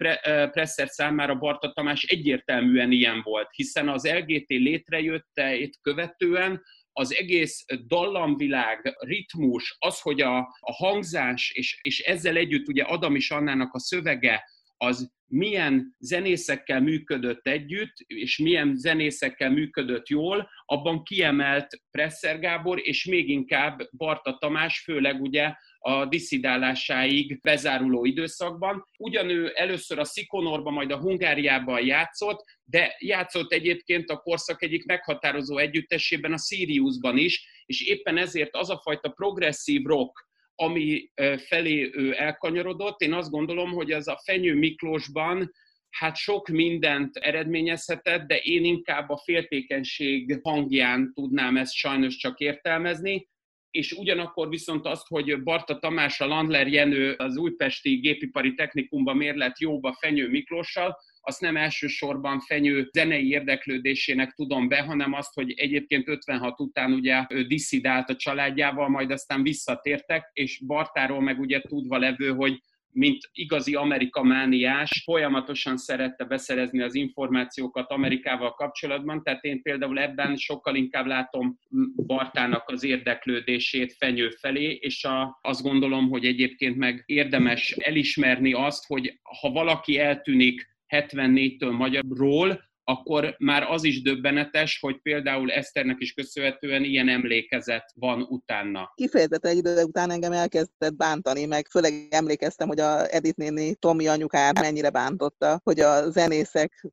Presser 0.51 0.87
számára 0.87 1.35
Barta 1.35 1.71
Tamás 1.71 2.03
egyértelműen 2.03 2.91
ilyen 2.91 3.21
volt, 3.23 3.47
hiszen 3.51 3.89
az 3.89 4.07
LGT 4.07 4.49
létrejötte 4.49 5.55
itt 5.55 5.73
követően 5.81 6.63
az 6.93 7.15
egész 7.15 7.65
dallamvilág, 7.87 8.95
ritmus, 8.99 9.75
az, 9.79 10.01
hogy 10.01 10.21
a, 10.21 10.37
a 10.59 10.73
hangzás, 10.73 11.51
és, 11.51 11.79
és 11.81 11.99
ezzel 11.99 12.35
együtt 12.35 12.67
ugye 12.67 12.83
Adam 12.83 13.15
is 13.15 13.31
Annának 13.31 13.73
a 13.73 13.79
szövege, 13.79 14.43
az 14.83 15.11
milyen 15.27 15.95
zenészekkel 15.99 16.81
működött 16.81 17.47
együtt, 17.47 17.93
és 18.07 18.37
milyen 18.37 18.75
zenészekkel 18.75 19.49
működött 19.49 20.07
jól, 20.07 20.49
abban 20.65 21.03
kiemelt 21.03 21.67
Presser 21.91 22.39
Gábor, 22.39 22.79
és 22.87 23.05
még 23.05 23.29
inkább 23.29 23.89
Barta 23.97 24.37
Tamás, 24.37 24.79
főleg 24.79 25.21
ugye 25.21 25.53
a 25.79 26.05
diszidálásáig 26.05 27.41
bezáruló 27.41 28.05
időszakban. 28.05 28.87
Ugyanő 28.97 29.49
először 29.49 29.99
a 29.99 30.03
Szikonorban, 30.03 30.73
majd 30.73 30.91
a 30.91 30.99
Hungáriában 30.99 31.85
játszott, 31.85 32.43
de 32.63 32.95
játszott 32.99 33.51
egyébként 33.51 34.09
a 34.09 34.17
korszak 34.17 34.63
egyik 34.63 34.85
meghatározó 34.85 35.57
együttesében, 35.57 36.33
a 36.33 36.37
Siriusban 36.37 37.17
is, 37.17 37.63
és 37.65 37.81
éppen 37.81 38.17
ezért 38.17 38.55
az 38.55 38.69
a 38.69 38.79
fajta 38.83 39.09
progresszív 39.09 39.83
rock, 39.83 40.31
ami 40.55 41.11
felé 41.47 41.89
ő 41.93 42.13
elkanyarodott, 42.17 43.01
én 43.01 43.13
azt 43.13 43.31
gondolom, 43.31 43.71
hogy 43.71 43.91
az 43.91 44.07
a 44.07 44.19
Fenyő 44.23 44.55
Miklósban 44.55 45.51
hát 45.89 46.15
sok 46.15 46.47
mindent 46.47 47.15
eredményezhetett, 47.15 48.27
de 48.27 48.37
én 48.37 48.65
inkább 48.65 49.09
a 49.09 49.17
féltékenység 49.17 50.39
hangján 50.41 51.11
tudnám 51.13 51.57
ezt 51.57 51.73
sajnos 51.73 52.15
csak 52.15 52.39
értelmezni. 52.39 53.27
És 53.71 53.91
ugyanakkor 53.91 54.49
viszont 54.49 54.85
azt, 54.85 55.07
hogy 55.07 55.43
Barta 55.43 55.79
Tamás, 55.79 56.21
a 56.21 56.25
Landler 56.25 56.67
Jenő 56.67 57.11
az 57.11 57.37
újpesti 57.37 57.95
gépipari 57.95 58.53
technikumban 58.53 59.17
mérlet 59.17 59.59
jóba 59.59 59.93
Fenyő 59.99 60.29
Miklóssal, 60.29 60.97
azt 61.25 61.41
nem 61.41 61.57
elsősorban 61.57 62.39
Fenyő 62.39 62.89
zenei 62.91 63.29
érdeklődésének 63.29 64.31
tudom 64.31 64.67
be, 64.67 64.81
hanem 64.81 65.13
azt, 65.13 65.33
hogy 65.33 65.53
egyébként 65.55 66.07
56 66.07 66.59
után 66.59 66.93
ugye 66.93 67.25
ő 67.29 67.43
diszidált 67.43 68.09
a 68.09 68.15
családjával, 68.15 68.89
majd 68.89 69.11
aztán 69.11 69.43
visszatértek, 69.43 70.29
és 70.33 70.61
Bartáról 70.65 71.21
meg 71.21 71.39
ugye 71.39 71.61
tudva 71.61 71.97
levő, 71.97 72.29
hogy 72.29 72.61
mint 72.93 73.29
igazi 73.31 73.75
amerikamániás, 73.75 75.01
folyamatosan 75.03 75.77
szerette 75.77 76.23
beszerezni 76.23 76.81
az 76.81 76.95
információkat 76.95 77.91
Amerikával 77.91 78.53
kapcsolatban, 78.53 79.23
tehát 79.23 79.43
én 79.43 79.61
például 79.61 79.99
ebben 79.99 80.35
sokkal 80.35 80.75
inkább 80.75 81.05
látom 81.05 81.57
Bartának 82.05 82.69
az 82.69 82.83
érdeklődését 82.83 83.93
fenyő 83.93 84.29
felé, 84.29 84.77
és 84.81 85.03
a, 85.03 85.39
azt 85.41 85.61
gondolom, 85.61 86.09
hogy 86.09 86.25
egyébként 86.25 86.77
meg 86.77 87.03
érdemes 87.05 87.71
elismerni 87.71 88.53
azt, 88.53 88.85
hogy 88.87 89.19
ha 89.41 89.49
valaki 89.49 89.97
eltűnik 89.97 90.72
74-től 90.93 91.77
magyarról, 91.77 92.71
akkor 92.83 93.35
már 93.37 93.63
az 93.63 93.83
is 93.83 94.01
döbbenetes, 94.01 94.79
hogy 94.79 95.01
például 95.01 95.51
Eszternek 95.51 95.95
is 95.99 96.13
köszönhetően 96.13 96.83
ilyen 96.83 97.09
emlékezet 97.09 97.91
van 97.95 98.21
utána. 98.21 98.91
Kifejezetten 98.95 99.51
egy 99.51 99.57
idő 99.57 99.83
után 99.83 100.11
engem 100.11 100.31
elkezdett 100.31 100.95
bántani, 100.95 101.45
meg 101.45 101.67
főleg 101.69 101.93
emlékeztem, 102.09 102.67
hogy 102.67 102.79
a 102.79 103.13
Edith 103.15 103.37
néni 103.37 103.75
Tomi 103.75 104.07
anyukát 104.07 104.59
mennyire 104.59 104.89
bántotta, 104.89 105.59
hogy 105.63 105.79
a 105.79 106.09
zenészek 106.09 106.85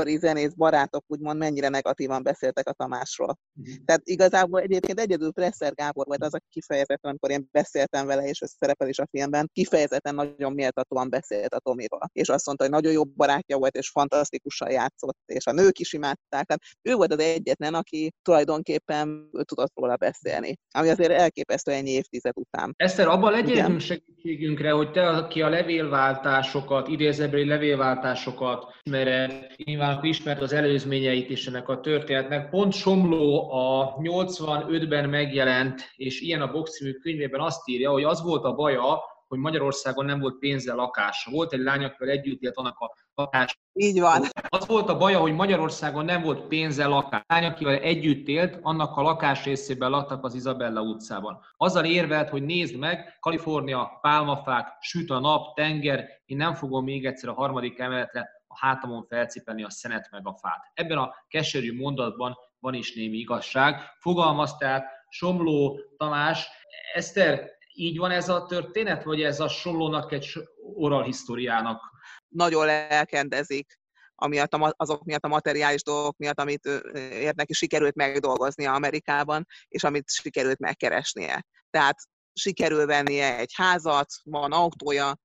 ipari 0.00 0.16
zenész 0.16 0.52
barátok 0.52 1.04
úgymond 1.06 1.38
mennyire 1.38 1.68
negatívan 1.68 2.22
beszéltek 2.22 2.68
a 2.68 2.72
Tamásról. 2.72 3.38
Uh-huh. 3.54 3.74
Tehát 3.84 4.00
igazából 4.04 4.60
egyébként 4.60 5.00
egyedül 5.00 5.32
Presser 5.32 5.74
Gábor 5.74 6.06
volt 6.06 6.22
az, 6.22 6.34
aki 6.34 6.46
kifejezetten, 6.50 7.10
amikor 7.10 7.30
én 7.30 7.48
beszéltem 7.50 8.06
vele, 8.06 8.22
és 8.28 8.40
ez 8.40 8.50
szerepel 8.58 8.88
is 8.88 8.98
a 8.98 9.06
filmben, 9.10 9.50
kifejezetten 9.52 10.14
nagyon 10.14 10.52
méltatóan 10.52 11.10
beszélt 11.10 11.54
a 11.54 11.58
Tomiról. 11.58 12.10
És 12.12 12.28
azt 12.28 12.46
mondta, 12.46 12.64
hogy 12.64 12.72
nagyon 12.72 12.92
jó 12.92 13.04
barátja 13.04 13.56
volt, 13.56 13.76
és 13.76 13.90
fantasztikusan 13.90 14.70
játszott, 14.70 15.18
és 15.26 15.46
a 15.46 15.52
nők 15.52 15.78
is 15.78 15.92
imádták. 15.92 16.44
Tehát 16.44 16.62
ő 16.82 16.94
volt 16.94 17.12
az 17.12 17.18
egyetlen, 17.18 17.74
aki 17.74 18.12
tulajdonképpen 18.22 19.30
tudott 19.44 19.72
róla 19.74 19.96
beszélni, 19.96 20.56
ami 20.74 20.88
azért 20.88 21.10
elképesztő 21.10 21.72
ennyi 21.72 21.90
évtized 21.90 22.32
után. 22.36 22.74
Eszter, 22.76 23.08
abban 23.08 23.32
legyünk 23.32 23.80
segítségünkre, 23.80 24.70
hogy 24.70 24.90
te, 24.90 25.08
aki 25.08 25.42
a 25.42 25.48
levélváltásokat, 25.48 26.88
idézőbeli 26.88 27.46
levélváltásokat, 27.46 28.64
mert 28.90 29.56
nyilván 29.56 29.89
akkor 29.90 30.04
ismert 30.04 30.40
az 30.40 30.52
előzményeit 30.52 31.30
is 31.30 31.46
ennek 31.46 31.68
a 31.68 31.80
történetnek. 31.80 32.50
Pont 32.50 32.72
Somló 32.72 33.52
a 33.52 33.96
85-ben 33.96 35.08
megjelent, 35.08 35.92
és 35.96 36.20
ilyen 36.20 36.40
a 36.40 36.52
boximű 36.52 36.92
könyvében 36.92 37.40
azt 37.40 37.68
írja, 37.68 37.90
hogy 37.90 38.04
az 38.04 38.22
volt 38.22 38.44
a 38.44 38.54
baja, 38.54 39.00
hogy 39.30 39.38
Magyarországon 39.38 40.04
nem 40.04 40.20
volt 40.20 40.38
pénze 40.38 40.74
lakása. 40.74 41.30
Volt 41.30 41.52
egy 41.52 41.60
lány, 41.60 41.84
akivel 41.84 42.08
együtt 42.08 42.40
élt 42.40 42.56
annak 42.56 42.78
a 42.78 42.94
lakás. 43.14 43.58
Így 43.72 44.00
van. 44.00 44.22
Az 44.48 44.66
volt 44.66 44.88
a 44.88 44.96
baja, 44.96 45.18
hogy 45.18 45.34
Magyarországon 45.34 46.04
nem 46.04 46.22
volt 46.22 46.46
pénze 46.46 46.86
lakás. 46.86 47.22
Lány, 47.26 47.44
akivel 47.44 47.76
együtt 47.76 48.28
élt, 48.28 48.58
annak 48.62 48.96
a 48.96 49.02
lakás 49.02 49.44
részében 49.44 49.90
laktak 49.90 50.24
az 50.24 50.34
Izabella 50.34 50.80
utcában. 50.80 51.38
Azzal 51.56 51.84
érvelt, 51.84 52.28
hogy 52.28 52.42
nézd 52.42 52.76
meg, 52.76 53.16
Kalifornia, 53.20 53.98
pálmafák, 54.00 54.76
süt 54.80 55.10
a 55.10 55.20
nap, 55.20 55.54
tenger, 55.54 56.06
én 56.24 56.36
nem 56.36 56.54
fogom 56.54 56.84
még 56.84 57.06
egyszer 57.06 57.28
a 57.28 57.34
harmadik 57.34 57.78
emeletre 57.78 58.39
a 58.52 58.58
hátamon 58.58 59.06
felcipelni 59.06 59.64
a 59.64 59.70
szenet 59.70 60.08
meg 60.10 60.26
a 60.26 60.34
fát. 60.34 60.70
Ebben 60.74 60.98
a 60.98 61.14
keserű 61.28 61.76
mondatban 61.76 62.36
van 62.58 62.74
is 62.74 62.94
némi 62.94 63.16
igazság. 63.16 63.80
Fogalmaz 64.00 64.56
tehát 64.56 64.86
Somló 65.08 65.80
Tamás. 65.96 66.48
Eszter, 66.94 67.50
így 67.72 67.98
van 67.98 68.10
ez 68.10 68.28
a 68.28 68.46
történet, 68.46 69.04
vagy 69.04 69.22
ez 69.22 69.40
a 69.40 69.48
Somlónak 69.48 70.12
egy 70.12 70.32
oral 70.74 71.02
historiának? 71.02 71.80
Nagyon 72.28 72.66
lelkendezik 72.66 73.78
amiatt 74.22 74.54
a, 74.54 74.74
azok 74.76 75.04
miatt 75.04 75.24
a 75.24 75.28
materiális 75.28 75.82
dolgok 75.82 76.16
miatt, 76.16 76.40
amit 76.40 76.66
érnek, 77.10 77.52
sikerült 77.52 77.94
megdolgozni 77.94 78.66
Amerikában, 78.66 79.46
és 79.68 79.84
amit 79.84 80.10
sikerült 80.10 80.58
megkeresnie. 80.58 81.44
Tehát 81.70 81.96
sikerül 82.32 82.86
vennie 82.86 83.36
egy 83.36 83.52
házat, 83.54 84.08
van 84.24 84.52
autója, 84.52 85.16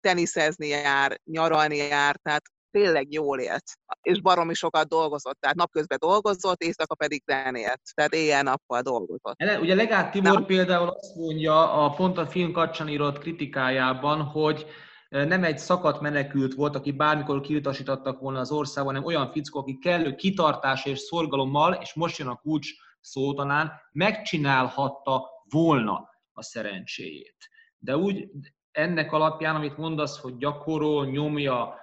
teniszezni 0.00 0.66
jár, 0.66 1.20
nyaralni 1.24 1.76
jár, 1.76 2.16
tehát 2.16 2.42
tényleg 2.72 3.12
jól 3.12 3.40
élt, 3.40 3.64
és 4.02 4.20
baromi 4.20 4.54
sokat 4.54 4.88
dolgozott, 4.88 5.40
tehát 5.40 5.56
napközben 5.56 5.98
dolgozott, 6.00 6.62
éjszaka 6.62 6.94
pedig 6.94 7.22
zenélt, 7.26 7.80
tehát 7.94 8.14
éjjel-nappal 8.14 8.80
dolgozott. 8.80 9.34
Ele, 9.36 9.58
ugye 9.60 9.74
Legát 9.74 10.10
Tibor 10.10 10.32
Na. 10.32 10.44
például 10.44 10.88
azt 10.88 11.14
mondja 11.14 11.72
a 11.72 11.90
pont 11.90 12.18
a 12.18 12.26
film 12.26 12.52
kapcsán 12.52 12.88
írott 12.88 13.18
kritikájában, 13.18 14.22
hogy 14.22 14.66
nem 15.08 15.44
egy 15.44 15.58
szakadt 15.58 16.00
menekült 16.00 16.54
volt, 16.54 16.76
aki 16.76 16.92
bármikor 16.92 17.40
kiutasítottak 17.40 18.20
volna 18.20 18.38
az 18.38 18.50
országban, 18.50 18.94
hanem 18.94 19.08
olyan 19.08 19.32
fickó, 19.32 19.58
aki 19.60 19.78
kellő 19.78 20.14
kitartás 20.14 20.84
és 20.84 20.98
szorgalommal, 20.98 21.72
és 21.72 21.94
most 21.94 22.18
jön 22.18 22.28
a 22.28 22.40
kulcs 22.42 22.70
szó 23.00 23.34
talán, 23.34 23.72
megcsinálhatta 23.92 25.28
volna 25.50 26.08
a 26.32 26.42
szerencséjét. 26.42 27.36
De 27.78 27.96
úgy 27.96 28.28
ennek 28.70 29.12
alapján, 29.12 29.54
amit 29.54 29.76
mondasz, 29.76 30.18
hogy 30.18 30.36
gyakorol, 30.36 31.06
nyomja, 31.06 31.74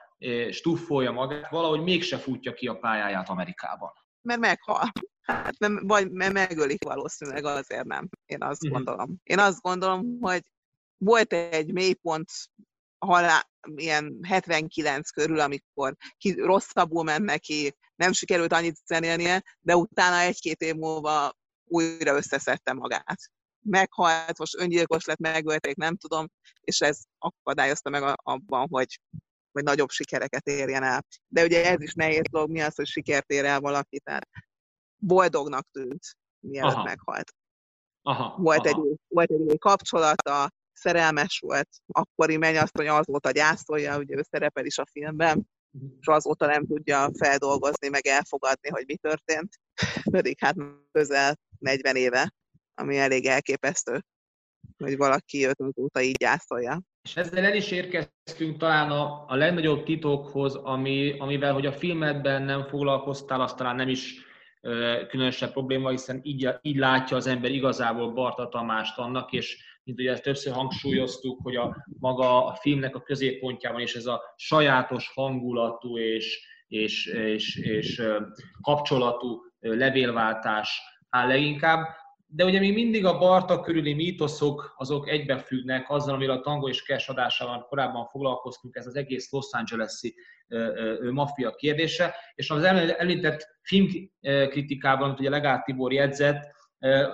stuffolja 0.52 1.12
magát, 1.12 1.50
valahogy 1.50 1.82
mégse 1.82 2.18
futja 2.18 2.54
ki 2.54 2.68
a 2.68 2.78
pályáját 2.78 3.30
Amerikában. 3.30 3.92
Mert 4.22 4.40
meghal. 4.40 4.92
Hát, 5.22 5.56
vagy 5.82 6.12
mert 6.12 6.34
megölik 6.34 6.84
valószínűleg, 6.84 7.46
azért 7.46 7.86
nem. 7.86 8.10
Én 8.26 8.44
azt 8.44 8.64
uh-huh. 8.64 8.78
gondolom. 8.78 9.16
Én 9.24 9.40
azt 9.40 9.62
gondolom, 9.62 10.18
hogy 10.22 10.42
volt 10.98 11.34
egy 11.34 11.74
mélypont 11.74 12.30
halál, 12.98 13.50
ilyen 13.76 14.20
79 14.22 15.10
körül, 15.10 15.40
amikor 15.40 15.96
ki, 16.18 16.34
rosszabbul 16.34 17.04
ment 17.04 17.26
neki, 17.26 17.76
nem 17.96 18.12
sikerült 18.12 18.54
annyit 18.54 18.80
zenélnie, 18.86 19.44
de 19.60 19.76
utána 19.76 20.20
egy-két 20.20 20.62
év 20.62 20.76
múlva 20.76 21.34
újra 21.64 22.16
összeszedte 22.16 22.74
magát. 22.74 23.20
meghalt, 23.62 24.38
most 24.38 24.60
öngyilkos 24.60 25.06
lett, 25.06 25.18
megölték, 25.18 25.76
nem 25.76 25.96
tudom, 25.98 26.28
és 26.62 26.82
ez 26.82 27.00
akadályozta 27.18 27.90
meg 27.90 28.04
abban, 28.16 28.68
hogy, 28.70 29.00
hogy 29.52 29.64
nagyobb 29.64 29.90
sikereket 29.90 30.48
érjen 30.48 30.84
el. 30.84 31.06
De 31.28 31.44
ugye 31.44 31.70
ez 31.70 31.82
is 31.82 31.94
nehéz 31.94 32.24
dolog, 32.32 32.50
mi 32.50 32.62
az, 32.62 32.76
hogy 32.76 32.88
sikert 32.88 33.30
ér 33.30 33.46
el 33.46 33.60
valaki, 33.60 34.00
tehát 34.00 34.28
boldognak 34.98 35.68
tűnt, 35.72 36.04
mielőtt 36.40 36.74
aha. 36.74 36.84
meghalt. 36.84 37.34
Aha, 38.02 38.36
volt, 38.38 38.68
aha. 38.68 38.68
Egy, 38.68 38.98
volt 39.08 39.32
egy 39.32 39.60
kapcsolata, 39.60 40.50
szerelmes 40.74 41.40
volt, 41.40 41.70
akkori 41.88 42.38
mennyasszony 42.38 42.90
azóta 42.90 43.32
gyászolja, 43.32 43.98
ugye 43.98 44.16
ő 44.18 44.22
szerepel 44.30 44.66
is 44.66 44.78
a 44.78 44.86
filmben, 44.92 45.48
mhm. 45.72 45.86
és 46.00 46.08
azóta 46.08 46.46
nem 46.46 46.66
tudja 46.66 47.10
feldolgozni, 47.18 47.88
meg 47.88 48.08
elfogadni, 48.08 48.70
hogy 48.70 48.84
mi 48.88 48.96
történt, 48.96 49.60
pedig 50.12 50.40
hát 50.40 50.56
közel 50.92 51.40
40 51.60 51.96
éve, 51.96 52.34
ami 52.74 52.98
elég 52.98 53.26
elképesztő, 53.26 54.04
hogy 54.78 54.98
valaki 54.98 55.46
őt 55.46 55.62
azóta 55.62 56.02
így 56.02 56.16
gyászolja. 56.16 56.82
És 57.10 57.16
ezzel 57.16 57.46
el 57.46 57.56
is 57.56 57.72
érkeztünk 57.72 58.58
talán 58.58 58.92
a, 58.92 59.26
a 59.28 59.36
legnagyobb 59.36 59.84
titokhoz, 59.84 60.56
ami, 60.56 61.16
amivel, 61.18 61.54
hogy 61.54 61.66
a 61.66 61.72
filmedben 61.72 62.42
nem 62.42 62.64
foglalkoztál, 62.64 63.42
azt 63.42 63.58
talán 63.58 63.76
nem 63.76 63.90
is 63.90 64.26
különösebb 65.08 65.52
probléma, 65.52 65.90
hiszen 65.90 66.20
így, 66.24 66.50
így 66.62 66.76
látja 66.76 67.18
az 67.18 67.28
ember 67.28 67.52
igazából 67.52 68.14
Barta 68.14 68.48
Tamást 68.48 68.98
annak, 68.98 69.32
és 69.32 69.58
mint 69.84 70.00
ugye 70.00 70.12
ezt 70.12 70.24
többször 70.24 70.54
hangsúlyoztuk, 70.54 71.40
hogy 71.44 71.56
a 71.56 71.86
maga 72.00 72.46
a 72.46 72.56
filmnek 72.56 72.96
a 72.96 73.02
középpontjában 73.02 73.82
is 73.82 73.96
ez 73.96 74.06
a 74.06 74.22
sajátos 74.36 75.12
hangulatú 75.16 75.98
és, 75.98 76.48
és, 76.68 77.06
és, 77.06 77.56
és 77.56 78.02
kapcsolatú 78.62 79.42
levélváltás 79.60 80.82
áll 81.10 81.28
leginkább. 81.28 81.88
De 82.32 82.46
ugye 82.46 82.60
még 82.60 82.74
mindig 82.74 83.06
a 83.06 83.18
Barta 83.18 83.62
körüli 83.62 83.94
mítoszok 83.94 84.74
azok 84.78 85.10
egybefüggnek 85.10 85.90
azzal, 85.90 86.14
amivel 86.14 86.38
a 86.38 86.42
Tango 86.42 86.70
és 86.70 86.84
Cash 86.84 87.10
adásában 87.10 87.66
korábban 87.70 88.06
foglalkoztunk, 88.06 88.76
ez 88.76 88.88
az 88.88 88.96
egész 88.96 89.32
Los 89.32 89.46
Angeles-i 89.52 90.16
maffia 91.12 91.56
kérdése, 91.56 92.16
és 92.36 92.50
az 92.50 92.64
említett 92.64 93.48
filmkritikában, 93.62 95.08
amit 95.08 95.20
ugye 95.20 95.30
Legát 95.30 95.66
Tibor 95.66 95.94
jegyzett, 95.94 96.58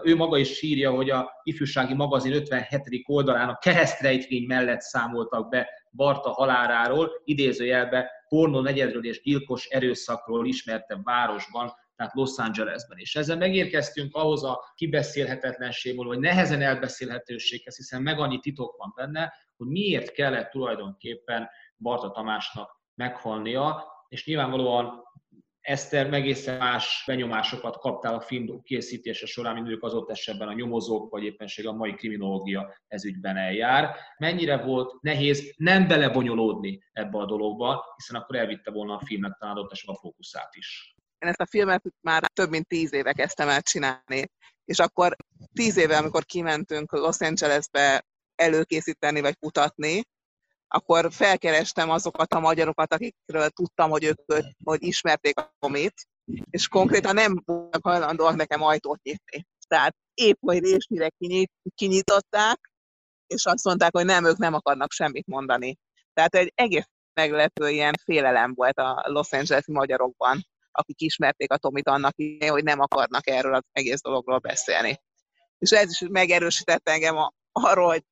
ő 0.03 0.15
maga 0.15 0.37
is 0.37 0.53
sírja, 0.53 0.91
hogy 0.91 1.09
a 1.09 1.31
ifjúsági 1.43 1.93
magazin 1.93 2.33
57. 2.33 3.03
oldalán 3.05 3.49
a 3.49 3.57
keresztrejtvény 3.57 4.45
mellett 4.47 4.81
számoltak 4.81 5.49
be 5.49 5.69
Barta 5.91 6.29
haláráról, 6.29 7.11
idézőjelbe 7.23 8.11
pornó 8.27 8.59
negyedről 8.59 9.05
és 9.05 9.21
gyilkos 9.21 9.65
erőszakról 9.65 10.47
ismertebb 10.47 11.03
városban, 11.03 11.73
tehát 11.95 12.13
Los 12.13 12.37
Angelesben. 12.37 12.97
És 12.97 13.15
ezzel 13.15 13.37
megérkeztünk 13.37 14.15
ahhoz 14.15 14.43
a 14.43 14.71
kibeszélhetetlenségből, 14.75 16.05
vagy 16.05 16.19
nehezen 16.19 16.61
elbeszélhetőséghez, 16.61 17.75
hiszen 17.75 18.01
meg 18.01 18.19
annyi 18.19 18.39
titok 18.39 18.77
van 18.77 18.93
benne, 18.95 19.33
hogy 19.57 19.67
miért 19.67 20.11
kellett 20.11 20.49
tulajdonképpen 20.49 21.49
Barta 21.77 22.11
Tamásnak 22.11 22.81
meghalnia, 22.95 23.83
és 24.07 24.25
nyilvánvalóan 24.25 25.03
Eszter 25.65 26.13
egészen 26.13 26.57
más 26.57 27.03
benyomásokat 27.05 27.77
kaptál 27.77 28.13
a 28.13 28.19
film 28.19 28.61
készítése 28.63 29.25
során, 29.25 29.53
mint 29.53 29.67
ők 29.67 29.83
az 29.83 29.93
ott 29.93 30.09
esetben 30.09 30.47
a 30.47 30.53
nyomozók, 30.53 31.11
vagy 31.11 31.23
éppenség 31.23 31.67
a 31.67 31.73
mai 31.73 31.93
kriminológia 31.93 32.75
ezügyben 32.87 33.37
eljár. 33.37 33.95
Mennyire 34.17 34.57
volt 34.57 35.01
nehéz 35.01 35.53
nem 35.57 35.87
belebonyolódni 35.87 36.83
ebbe 36.91 37.17
a 37.17 37.25
dologba, 37.25 37.83
hiszen 37.95 38.21
akkor 38.21 38.35
elvitte 38.35 38.71
volna 38.71 38.95
a 38.95 39.05
filmnek 39.05 39.37
talán 39.39 39.57
ott 39.57 39.71
a 39.85 39.95
fókuszát 39.95 40.55
is. 40.55 40.94
Én 41.17 41.29
ezt 41.29 41.41
a 41.41 41.45
filmet 41.45 41.83
már 42.01 42.23
több 42.33 42.49
mint 42.49 42.67
tíz 42.67 42.93
éve 42.93 43.13
kezdtem 43.13 43.49
el 43.49 43.61
csinálni, 43.61 44.31
és 44.65 44.79
akkor 44.79 45.15
tíz 45.53 45.77
éve, 45.77 45.97
amikor 45.97 46.25
kimentünk 46.25 46.91
Los 46.91 47.19
Angelesbe 47.19 48.05
előkészíteni 48.35 49.21
vagy 49.21 49.37
kutatni, 49.37 50.03
akkor 50.67 51.13
felkerestem 51.13 51.89
azokat 51.89 52.33
a 52.33 52.39
magyarokat, 52.39 52.93
akikről 52.93 53.49
tudtam, 53.49 53.89
hogy 53.89 54.03
ők 54.03 54.43
hogy 54.63 54.83
ismerték 54.83 55.39
a 55.39 55.55
komét, 55.59 55.93
és 56.49 56.67
konkrétan 56.67 57.13
nem 57.13 57.41
voltak 57.45 57.83
hajlandóak 57.83 58.35
nekem 58.35 58.61
ajtót 58.61 59.01
nyitni. 59.03 59.45
Tehát 59.67 59.95
épp, 60.13 60.37
hogy 60.39 60.59
résnyire 60.59 61.09
kinyit, 61.17 61.51
kinyitották, 61.75 62.71
és 63.27 63.45
azt 63.45 63.63
mondták, 63.63 63.95
hogy 63.95 64.05
nem, 64.05 64.25
ők 64.25 64.37
nem 64.37 64.53
akarnak 64.53 64.91
semmit 64.91 65.27
mondani. 65.27 65.77
Tehát 66.13 66.35
egy 66.35 66.51
egész 66.55 66.89
meglepő 67.13 67.69
ilyen 67.69 67.93
félelem 68.03 68.53
volt 68.53 68.77
a 68.77 69.03
Los 69.07 69.31
Angeles 69.31 69.67
magyarokban, 69.67 70.45
akik 70.75 71.01
ismerték 71.01 71.51
a 71.51 71.57
Tomit 71.57 71.87
annak 71.87 72.15
hogy 72.47 72.63
nem 72.63 72.79
akarnak 72.79 73.27
erről 73.29 73.53
az 73.53 73.63
egész 73.71 74.01
dologról 74.01 74.37
beszélni. 74.37 75.01
És 75.57 75.71
ez 75.71 75.89
is 75.89 76.03
megerősített 76.09 76.89
engem 76.89 77.15
arról, 77.51 77.87
hogy 77.87 78.03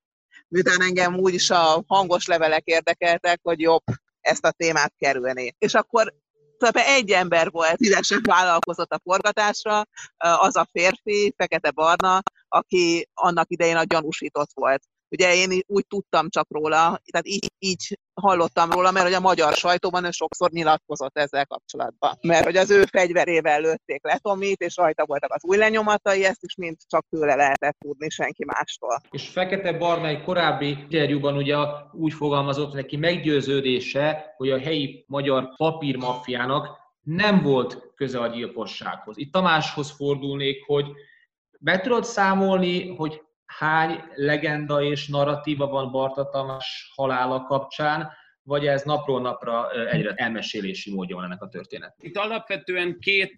miután 0.47 0.81
engem 0.81 1.17
úgyis 1.17 1.49
a 1.49 1.83
hangos 1.87 2.25
levelek 2.25 2.65
érdekeltek, 2.65 3.39
hogy 3.43 3.59
jobb 3.59 3.83
ezt 4.21 4.45
a 4.45 4.51
témát 4.51 4.93
kerülni. 4.97 5.55
És 5.57 5.73
akkor 5.73 6.13
tehát 6.57 6.87
egy 6.87 7.11
ember 7.11 7.51
volt, 7.51 7.77
szívesen 7.77 8.21
vállalkozott 8.23 8.91
a 8.91 8.99
forgatásra, 9.03 9.83
az 10.17 10.55
a 10.55 10.67
férfi, 10.71 11.33
fekete-barna, 11.37 12.21
aki 12.47 13.09
annak 13.13 13.51
idején 13.51 13.75
a 13.75 13.83
gyanúsított 13.83 14.49
volt. 14.53 14.83
Ugye 15.13 15.35
én 15.35 15.61
úgy 15.65 15.87
tudtam 15.87 16.29
csak 16.29 16.47
róla, 16.49 16.79
tehát 17.11 17.27
így, 17.27 17.51
így 17.59 17.99
hallottam 18.13 18.71
róla, 18.71 18.91
mert 18.91 19.05
hogy 19.05 19.13
a 19.13 19.19
magyar 19.19 19.53
sajtóban 19.53 20.05
ő 20.05 20.11
sokszor 20.11 20.51
nyilatkozott 20.51 21.17
ezzel 21.17 21.45
kapcsolatban. 21.45 22.17
Mert 22.21 22.43
hogy 22.45 22.55
az 22.55 22.69
ő 22.69 22.83
fegyverével 22.85 23.61
lőtték 23.61 24.03
le 24.03 24.17
Tomit, 24.21 24.61
és 24.61 24.75
rajta 24.75 25.05
voltak 25.05 25.33
az 25.33 25.43
új 25.43 25.57
lenyomatai, 25.57 26.25
ezt 26.25 26.43
is 26.43 26.55
mind 26.55 26.77
csak 26.87 27.05
tőle 27.09 27.35
lehetett 27.35 27.77
tudni, 27.79 28.09
senki 28.09 28.45
mástól. 28.45 29.01
És 29.09 29.29
Fekete 29.29 29.73
Barna 29.73 30.07
egy 30.07 30.23
korábbi 30.23 30.67
interjúban 30.67 31.37
ugye 31.37 31.55
úgy 31.91 32.13
fogalmazott 32.13 32.73
neki 32.73 32.97
meggyőződése, 32.97 34.33
hogy 34.37 34.49
a 34.49 34.59
helyi 34.59 35.05
magyar 35.07 35.55
papírmaffiának 35.55 36.67
nem 37.01 37.41
volt 37.41 37.91
köze 37.95 38.19
a 38.19 38.27
gyilkossághoz. 38.27 39.17
Itt 39.17 39.31
Tamáshoz 39.31 39.91
fordulnék, 39.91 40.65
hogy 40.65 40.85
be 41.59 41.79
tudod 41.79 42.03
számolni, 42.03 42.95
hogy 42.95 43.21
hány 43.57 44.03
legenda 44.15 44.81
és 44.83 45.07
narratíva 45.07 45.67
van 45.67 45.91
Barta 45.91 46.29
Tamás 46.29 46.91
halála 46.95 47.43
kapcsán, 47.43 48.11
vagy 48.43 48.65
ez 48.67 48.83
napról 48.83 49.21
napra 49.21 49.71
egyre 49.71 50.13
elmesélési 50.15 50.93
módja 50.93 51.15
van 51.15 51.25
ennek 51.25 51.41
a 51.41 51.47
történet? 51.47 51.95
Itt 51.99 52.17
alapvetően 52.17 52.99
két 52.99 53.33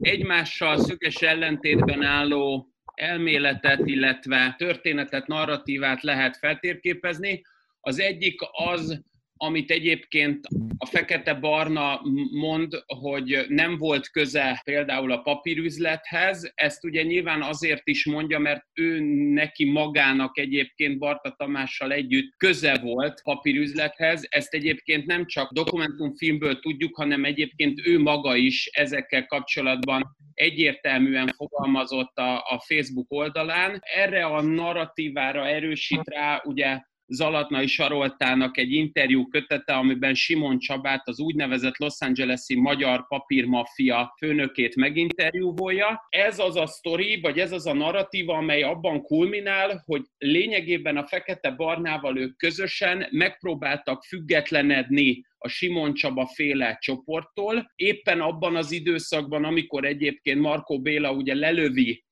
egymással 0.00 0.78
szöges 0.78 1.16
ellentétben 1.22 2.02
álló 2.02 2.68
elméletet, 2.94 3.80
illetve 3.84 4.54
történetet, 4.58 5.26
narratívát 5.26 6.02
lehet 6.02 6.36
feltérképezni. 6.36 7.42
Az 7.80 8.00
egyik 8.00 8.40
az, 8.52 9.04
amit 9.44 9.70
egyébként 9.70 10.46
a 10.78 10.86
fekete-barna 10.86 12.00
mond, 12.32 12.72
hogy 12.86 13.44
nem 13.48 13.78
volt 13.78 14.08
köze 14.08 14.60
például 14.64 15.12
a 15.12 15.20
papírüzlethez, 15.20 16.52
ezt 16.54 16.84
ugye 16.84 17.02
nyilván 17.02 17.42
azért 17.42 17.88
is 17.88 18.06
mondja, 18.06 18.38
mert 18.38 18.64
ő 18.72 19.00
neki 19.32 19.64
magának 19.64 20.38
egyébként 20.38 20.98
Barta 20.98 21.34
Tamással 21.38 21.92
együtt 21.92 22.34
köze 22.36 22.78
volt 22.78 23.22
papírüzlethez, 23.22 24.26
ezt 24.28 24.54
egyébként 24.54 25.06
nem 25.06 25.26
csak 25.26 25.52
dokumentumfilmből 25.52 26.58
tudjuk, 26.58 26.96
hanem 26.96 27.24
egyébként 27.24 27.80
ő 27.86 28.00
maga 28.00 28.36
is 28.36 28.66
ezekkel 28.66 29.26
kapcsolatban 29.26 30.16
egyértelműen 30.34 31.28
fogalmazott 31.36 32.16
a, 32.16 32.34
a 32.36 32.62
Facebook 32.66 33.12
oldalán. 33.12 33.80
Erre 33.94 34.24
a 34.24 34.42
narratívára 34.42 35.46
erősít 35.46 36.08
rá 36.08 36.42
ugye 36.44 36.80
Zalatnai 37.06 37.66
Saroltának 37.66 38.58
egy 38.58 38.72
interjú 38.72 39.28
kötete, 39.28 39.72
amiben 39.72 40.14
Simon 40.14 40.58
Csabát, 40.58 41.08
az 41.08 41.20
úgynevezett 41.20 41.76
Los 41.76 41.94
Angeles-i 41.98 42.60
magyar 42.60 43.06
papírmafia 43.08 44.14
főnökét 44.18 44.76
meginterjúvolja. 44.76 46.06
Ez 46.08 46.38
az 46.38 46.56
a 46.56 46.66
sztori, 46.66 47.20
vagy 47.20 47.38
ez 47.38 47.52
az 47.52 47.66
a 47.66 47.74
narratíva, 47.74 48.34
amely 48.34 48.62
abban 48.62 49.02
kulminál, 49.02 49.82
hogy 49.86 50.02
lényegében 50.18 50.96
a 50.96 51.06
Fekete-Barnával 51.06 52.18
ők 52.18 52.36
közösen 52.36 53.06
megpróbáltak 53.10 54.02
függetlenedni 54.02 55.24
a 55.38 55.48
Simon 55.48 55.94
Csaba 55.94 56.26
féle 56.26 56.76
csoporttól, 56.80 57.72
éppen 57.74 58.20
abban 58.20 58.56
az 58.56 58.72
időszakban, 58.72 59.44
amikor 59.44 59.84
egyébként 59.84 60.40
Markó 60.40 60.80
Béla 60.80 61.12
ugye 61.12 61.34
lelövi 61.34 62.04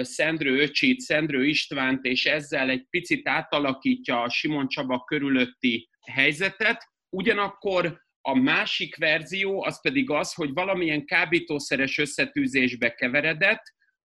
Szendrő 0.00 0.60
öcsit, 0.60 1.00
Szendrő 1.00 1.46
Istvánt, 1.46 2.04
és 2.04 2.26
ezzel 2.26 2.70
egy 2.70 2.86
picit 2.90 3.28
átalakítja 3.28 4.22
a 4.22 4.30
Simon 4.30 4.68
Csaba 4.68 5.04
körülötti 5.04 5.88
helyzetet. 6.12 6.84
Ugyanakkor 7.08 8.06
a 8.20 8.34
másik 8.34 8.96
verzió 8.96 9.64
az 9.64 9.80
pedig 9.80 10.10
az, 10.10 10.34
hogy 10.34 10.52
valamilyen 10.52 11.04
kábítószeres 11.04 11.98
összetűzésbe 11.98 12.94
keveredett, 12.94 13.62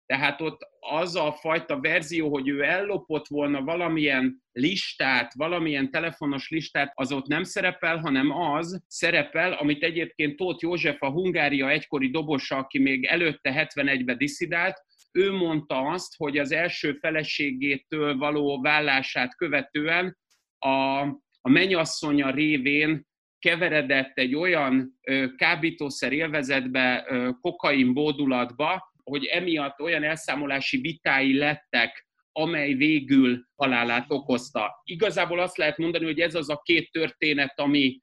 tehát 0.07 0.41
ott 0.41 0.61
az 0.81 1.17
a 1.17 1.33
fajta 1.33 1.81
verzió, 1.81 2.31
hogy 2.31 2.49
ő 2.49 2.63
ellopott 2.63 3.27
volna 3.27 3.63
valamilyen 3.63 4.43
listát, 4.53 5.35
valamilyen 5.35 5.91
telefonos 5.91 6.49
listát, 6.49 6.93
az 6.95 7.13
ott 7.13 7.27
nem 7.27 7.43
szerepel, 7.43 7.97
hanem 7.99 8.31
az 8.31 8.83
szerepel, 8.87 9.53
amit 9.53 9.83
egyébként 9.83 10.37
Tóth 10.37 10.63
József, 10.63 11.03
a 11.03 11.11
Hungária 11.11 11.71
egykori 11.71 12.11
dobosa, 12.11 12.57
aki 12.57 12.79
még 12.79 13.05
előtte 13.05 13.69
71-ben 13.75 14.19
diszidált, 14.19 14.83
ő 15.12 15.33
mondta 15.33 15.81
azt, 15.81 16.16
hogy 16.16 16.38
az 16.38 16.53
első 16.53 16.92
feleségétől 16.92 18.16
való 18.16 18.61
vállását 18.61 19.37
követően 19.37 20.18
a, 20.59 21.01
a 21.40 21.48
mennyasszonya 21.48 22.31
révén 22.31 23.07
keveredett 23.38 24.18
egy 24.18 24.35
olyan 24.35 25.01
kábítószer 25.37 26.12
élvezetbe, 26.12 27.07
kokain 27.40 27.94
bódulatba, 27.94 28.92
hogy 29.03 29.25
emiatt 29.25 29.81
olyan 29.81 30.03
elszámolási 30.03 30.81
vitái 30.81 31.38
lettek, 31.38 32.07
amely 32.33 32.72
végül 32.72 33.46
halálát 33.55 34.05
okozta. 34.09 34.81
Igazából 34.85 35.38
azt 35.38 35.57
lehet 35.57 35.79
mondani, 35.79 36.05
hogy 36.05 36.20
ez 36.20 36.35
az 36.35 36.48
a 36.48 36.61
két 36.64 36.90
történet, 36.90 37.59
ami 37.59 37.98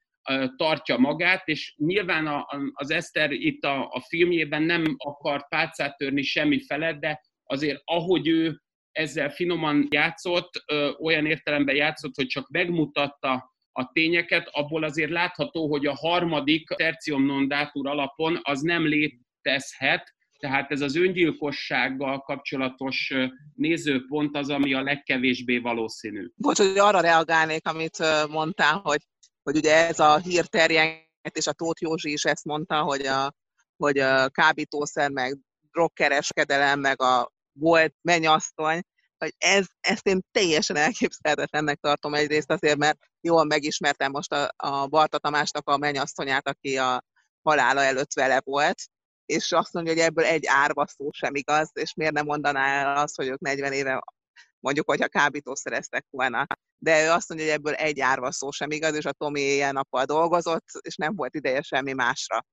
tartja 0.56 0.98
magát, 0.98 1.48
és 1.48 1.74
nyilván 1.76 2.44
az 2.72 2.90
Eszter 2.90 3.30
itt 3.30 3.64
a, 3.64 3.88
a 3.90 4.00
filmjében 4.08 4.62
nem 4.62 4.84
akart 4.98 5.48
pálcát 5.48 5.96
törni 5.96 6.22
semmi 6.22 6.60
felett, 6.60 7.00
de 7.00 7.20
azért 7.44 7.82
ahogy 7.84 8.28
ő 8.28 8.60
ezzel 8.92 9.30
finoman 9.30 9.86
játszott, 9.90 10.50
olyan 11.00 11.26
értelemben 11.26 11.76
játszott, 11.76 12.14
hogy 12.14 12.26
csak 12.26 12.48
megmutatta 12.48 13.52
a 13.72 13.90
tényeket, 13.92 14.48
abból 14.50 14.84
azért 14.84 15.10
látható, 15.10 15.68
hogy 15.68 15.86
a 15.86 15.94
harmadik 15.94 16.68
tertium 16.68 17.26
non 17.26 17.48
datur 17.48 17.88
alapon 17.88 18.38
az 18.42 18.60
nem 18.60 18.86
létezhet, 18.86 20.14
tehát 20.38 20.70
ez 20.70 20.80
az 20.80 20.96
öngyilkossággal 20.96 22.20
kapcsolatos 22.20 23.14
nézőpont 23.54 24.36
az, 24.36 24.50
ami 24.50 24.74
a 24.74 24.82
legkevésbé 24.82 25.58
valószínű. 25.58 26.26
Bocs, 26.36 26.58
hogy 26.58 26.78
arra 26.78 27.00
reagálnék, 27.00 27.68
amit 27.68 27.98
mondtál, 28.30 28.80
hogy, 28.84 29.00
hogy 29.42 29.56
ugye 29.56 29.86
ez 29.86 29.98
a 29.98 30.18
hír 30.18 30.46
terjenget, 30.46 31.06
és 31.36 31.46
a 31.46 31.52
Tóth 31.52 31.82
Józsi 31.82 32.12
is 32.12 32.24
ezt 32.24 32.44
mondta, 32.44 32.82
hogy 32.82 33.06
a, 33.06 33.34
hogy 33.76 33.98
a 33.98 34.28
kábítószer, 34.28 35.10
meg 35.10 35.38
drogkereskedelem, 35.70 36.80
meg 36.80 37.02
a 37.02 37.32
volt 37.52 37.94
mennyasszony, 38.00 38.80
hogy 39.18 39.34
ez, 39.38 39.66
ezt 39.80 40.06
én 40.06 40.20
teljesen 40.30 40.76
elképzelhetetlennek 40.76 41.78
tartom 41.80 42.14
egyrészt 42.14 42.50
azért, 42.50 42.76
mert 42.76 42.98
jól 43.20 43.44
megismertem 43.44 44.10
most 44.10 44.32
a, 44.32 44.52
a 44.56 44.86
Barta 44.86 45.18
Tamásnak 45.18 45.68
a 45.68 45.76
mennyasszonyát, 45.76 46.48
aki 46.48 46.78
a 46.78 47.04
halála 47.42 47.82
előtt 47.82 48.12
vele 48.12 48.40
volt, 48.44 48.82
és 49.26 49.52
azt 49.52 49.72
mondja, 49.72 49.92
hogy 49.92 50.02
ebből 50.02 50.24
egy 50.24 50.46
árva 50.46 50.86
szó 50.86 51.10
sem 51.12 51.34
igaz, 51.34 51.70
és 51.72 51.94
miért 51.94 52.12
nem 52.12 52.24
mondaná 52.24 52.66
el 52.66 52.96
azt, 52.96 53.16
hogy 53.16 53.26
ők 53.26 53.38
40 53.38 53.72
éve 53.72 54.02
mondjuk, 54.60 54.86
hogyha 54.86 55.08
kábítószereztek 55.08 56.06
volna. 56.10 56.46
De 56.82 57.04
ő 57.04 57.10
azt 57.10 57.28
mondja, 57.28 57.46
hogy 57.46 57.54
ebből 57.54 57.74
egy 57.74 58.00
árva 58.00 58.32
szó 58.32 58.50
sem 58.50 58.70
igaz, 58.70 58.94
és 58.94 59.04
a 59.04 59.12
Tomi 59.12 59.40
éjjel-nappal 59.40 60.04
dolgozott, 60.04 60.64
és 60.80 60.96
nem 60.96 61.14
volt 61.14 61.34
ideje 61.34 61.62
semmi 61.62 61.92
másra. 61.92 62.44